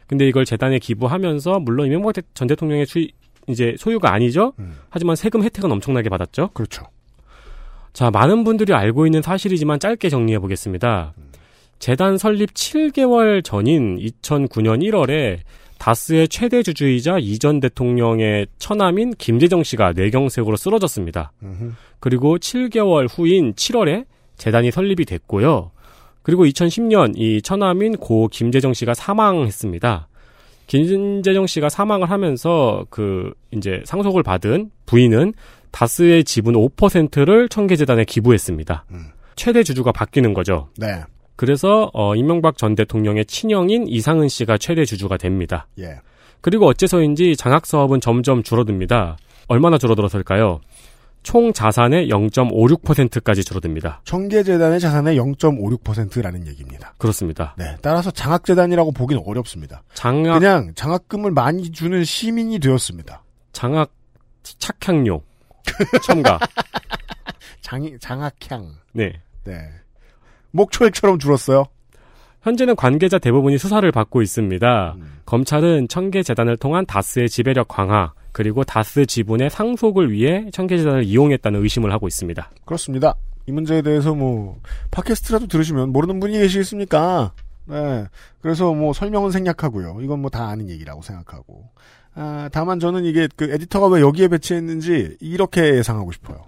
[0.07, 3.13] 근데 이걸 재단에 기부하면서 물론 이명박 대- 전 대통령의 수익,
[3.47, 4.53] 이제 소유가 아니죠.
[4.89, 6.49] 하지만 세금 혜택은 엄청나게 받았죠.
[6.53, 6.83] 그렇죠.
[7.93, 11.13] 자, 많은 분들이 알고 있는 사실이지만 짧게 정리해 보겠습니다.
[11.79, 15.39] 재단 설립 7개월 전인 2009년 1월에
[15.77, 21.31] 다스의 최대 주주이자 이전 대통령의 처남인 김재정 씨가 뇌경색으로 쓰러졌습니다.
[22.01, 24.05] 그리고 7개월 후인 7월에
[24.37, 25.71] 재단이 설립이 됐고요.
[26.21, 30.09] 그리고 2010년 이 처남인 고 김재정 씨가 사망했습니다.
[30.67, 35.33] 김재정 씨가 사망을 하면서 그 이제 상속을 받은 부인은
[35.71, 38.85] 다스의 지분 5%를 청계재단에 기부했습니다.
[39.35, 40.69] 최대 주주가 바뀌는 거죠.
[40.77, 41.01] 네.
[41.35, 45.67] 그래서 어, 이명박 전 대통령의 친형인 이상은 씨가 최대 주주가 됩니다.
[45.79, 45.99] 예.
[46.41, 49.17] 그리고 어째서인지 장학 사업은 점점 줄어듭니다.
[49.47, 50.59] 얼마나 줄어들어서일까요?
[51.23, 54.01] 총 자산의 0.56%까지 줄어듭니다.
[54.03, 56.93] 청계재단의 자산의 0.56%라는 얘기입니다.
[56.97, 57.55] 그렇습니다.
[57.57, 57.77] 네.
[57.81, 59.83] 따라서 장학재단이라고 보기는 어렵습니다.
[59.93, 63.23] 장학 그냥 장학금을 많이 주는 시민이 되었습니다.
[63.53, 63.91] 장학
[64.43, 65.21] 착향료
[66.03, 66.39] 첨가.
[67.61, 68.73] 장, 장학향.
[68.93, 69.21] 네.
[69.43, 69.69] 네.
[70.51, 71.65] 목초액처럼 줄었어요.
[72.41, 74.93] 현재는 관계자 대부분이 수사를 받고 있습니다.
[74.97, 75.19] 음.
[75.25, 82.07] 검찰은 청계재단을 통한 다스의 지배력 강화, 그리고 다스 지분의 상속을 위해 청계재단을 이용했다는 의심을 하고
[82.07, 82.49] 있습니다.
[82.65, 83.15] 그렇습니다.
[83.47, 84.59] 이 문제에 대해서 뭐
[84.91, 87.33] 팟캐스트라도 들으시면 모르는 분이 계시겠습니까?
[87.69, 88.05] 네.
[88.41, 89.99] 그래서 뭐 설명은 생략하고요.
[90.01, 91.69] 이건 뭐 다 아는 얘기라고 생각하고.
[92.15, 96.45] 아, 다만 저는 이게 그 에디터가 왜 여기에 배치했는지 이렇게 예상하고 싶어요.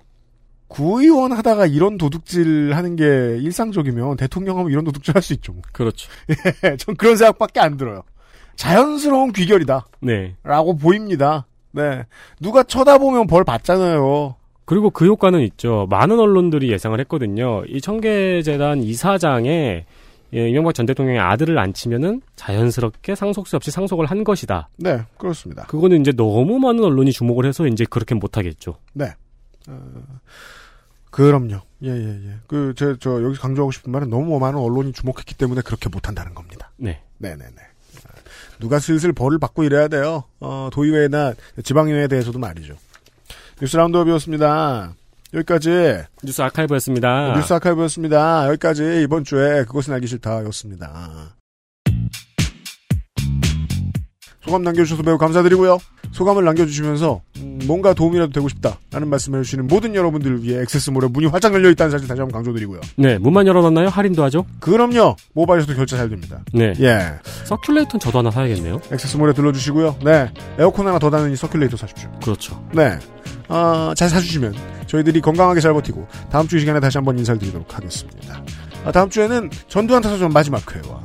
[0.68, 3.04] 구의원 하다가 이런 도둑질 하는 게
[3.40, 5.54] 일상적이면 대통령 하면 이런 도둑질 할 수 있죠.
[5.74, 6.10] 그렇죠.
[6.66, 8.04] 예, 전 그런 생각밖에 안 들어요.
[8.56, 9.88] 자연스러운 귀결이다.
[10.02, 10.36] 네.
[10.44, 11.46] 라고 보입니다.
[11.72, 12.06] 네.
[12.40, 14.36] 누가 쳐다보면 벌 받잖아요.
[14.66, 15.88] 그리고 그 효과는 있죠.
[15.90, 17.64] 많은 언론들이 예상을 했거든요.
[17.68, 19.86] 이 청계재단 이사장에
[20.34, 24.70] 예, 이명박 전 대통령의 아들을 앉히면은 자연스럽게 상속세 없이 상속을 한 것이다.
[24.78, 25.64] 네, 그렇습니다.
[25.64, 28.76] 그거는 이제 너무 많은 언론이 주목을 해서 이제 그렇게 못하겠죠.
[28.94, 29.14] 네.
[29.68, 29.80] 어,
[31.10, 31.60] 그럼요.
[31.84, 32.36] 예, 예, 예.
[32.48, 36.72] 그, 제, 저, 여기서 강조하고 싶은 말은 너무 많은 언론이 주목했기 때문에 그렇게 못한다는 겁니다.
[36.78, 37.02] 네.
[37.18, 37.52] 네네네.
[38.60, 40.24] 누가 슬슬 벌을 받고 이래야 돼요.
[40.40, 42.76] 어, 도의회나 지방의회에 대해서도 말이죠.
[43.60, 44.96] 뉴스 라운드업이었습니다.
[45.34, 46.04] 여기까지.
[46.24, 47.36] 뉴스 아카이브였습니다.
[47.36, 48.48] 뉴스 아카이브였습니다.
[48.50, 51.36] 여기까지 이번 주에 그것은 알기 싫다였습니다.
[54.44, 55.78] 소감 남겨주셔서 매우 감사드리고요.
[56.12, 61.54] 소감을 남겨주시면서 음, 뭔가 도움이라도 되고 싶다라는 말씀을 해주시는 모든 여러분들을 위해 액세스몰에 문이 활짝
[61.54, 62.82] 열려 있다는 사실 다시 한번 강조드리고요.
[62.98, 63.90] 네, 문만 열어놨나요?
[63.90, 64.46] 할인도 하죠?
[64.60, 65.16] 그럼요.
[65.34, 66.40] 모바일에서도 결제 잘 됩니다.
[66.54, 66.74] 네.
[66.80, 67.14] 예.
[67.46, 68.82] 서큘레이터는 저도 하나 사야겠네요.
[68.92, 69.98] 액세스몰에 들러주시고요.
[70.04, 70.32] 네.
[70.58, 72.10] 에어컨 하나 더 다는 이 서큘레이터 사십시오.
[72.24, 72.62] 그렇죠.
[72.74, 72.98] 네.
[73.48, 74.56] 어, 잘 사주시면
[74.88, 78.44] 저희들이 건강하게 잘 버티고 다음 주 이 시간에 다시 한번 인사를 드리도록 하겠습니다.
[78.86, 81.04] 아, 다음 주에는 전두환 타사전 마지막 회와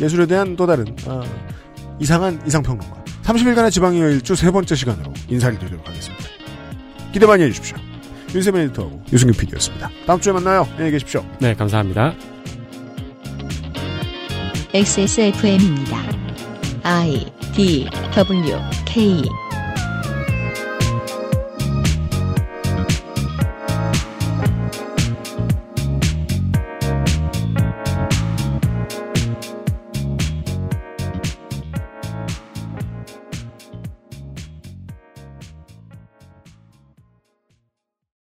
[0.00, 1.22] 예술에 대한 또 다른 아,
[2.00, 6.24] 이상한 이상평론가 30일간의 지방이어 일주 세 번째 시간으로 인사를 드리도록 하겠습니다.
[7.12, 7.76] 기대 많이 해주십시오.
[8.34, 9.88] 윤세민 에디터하고 유승균 PD였습니다.
[10.06, 10.66] 다음 주에 만나요.
[10.72, 11.24] 안녕히 계십시오.
[11.38, 12.14] 네, 감사합니다.
[14.74, 15.96] XSFM입니다.
[16.82, 19.22] I D W K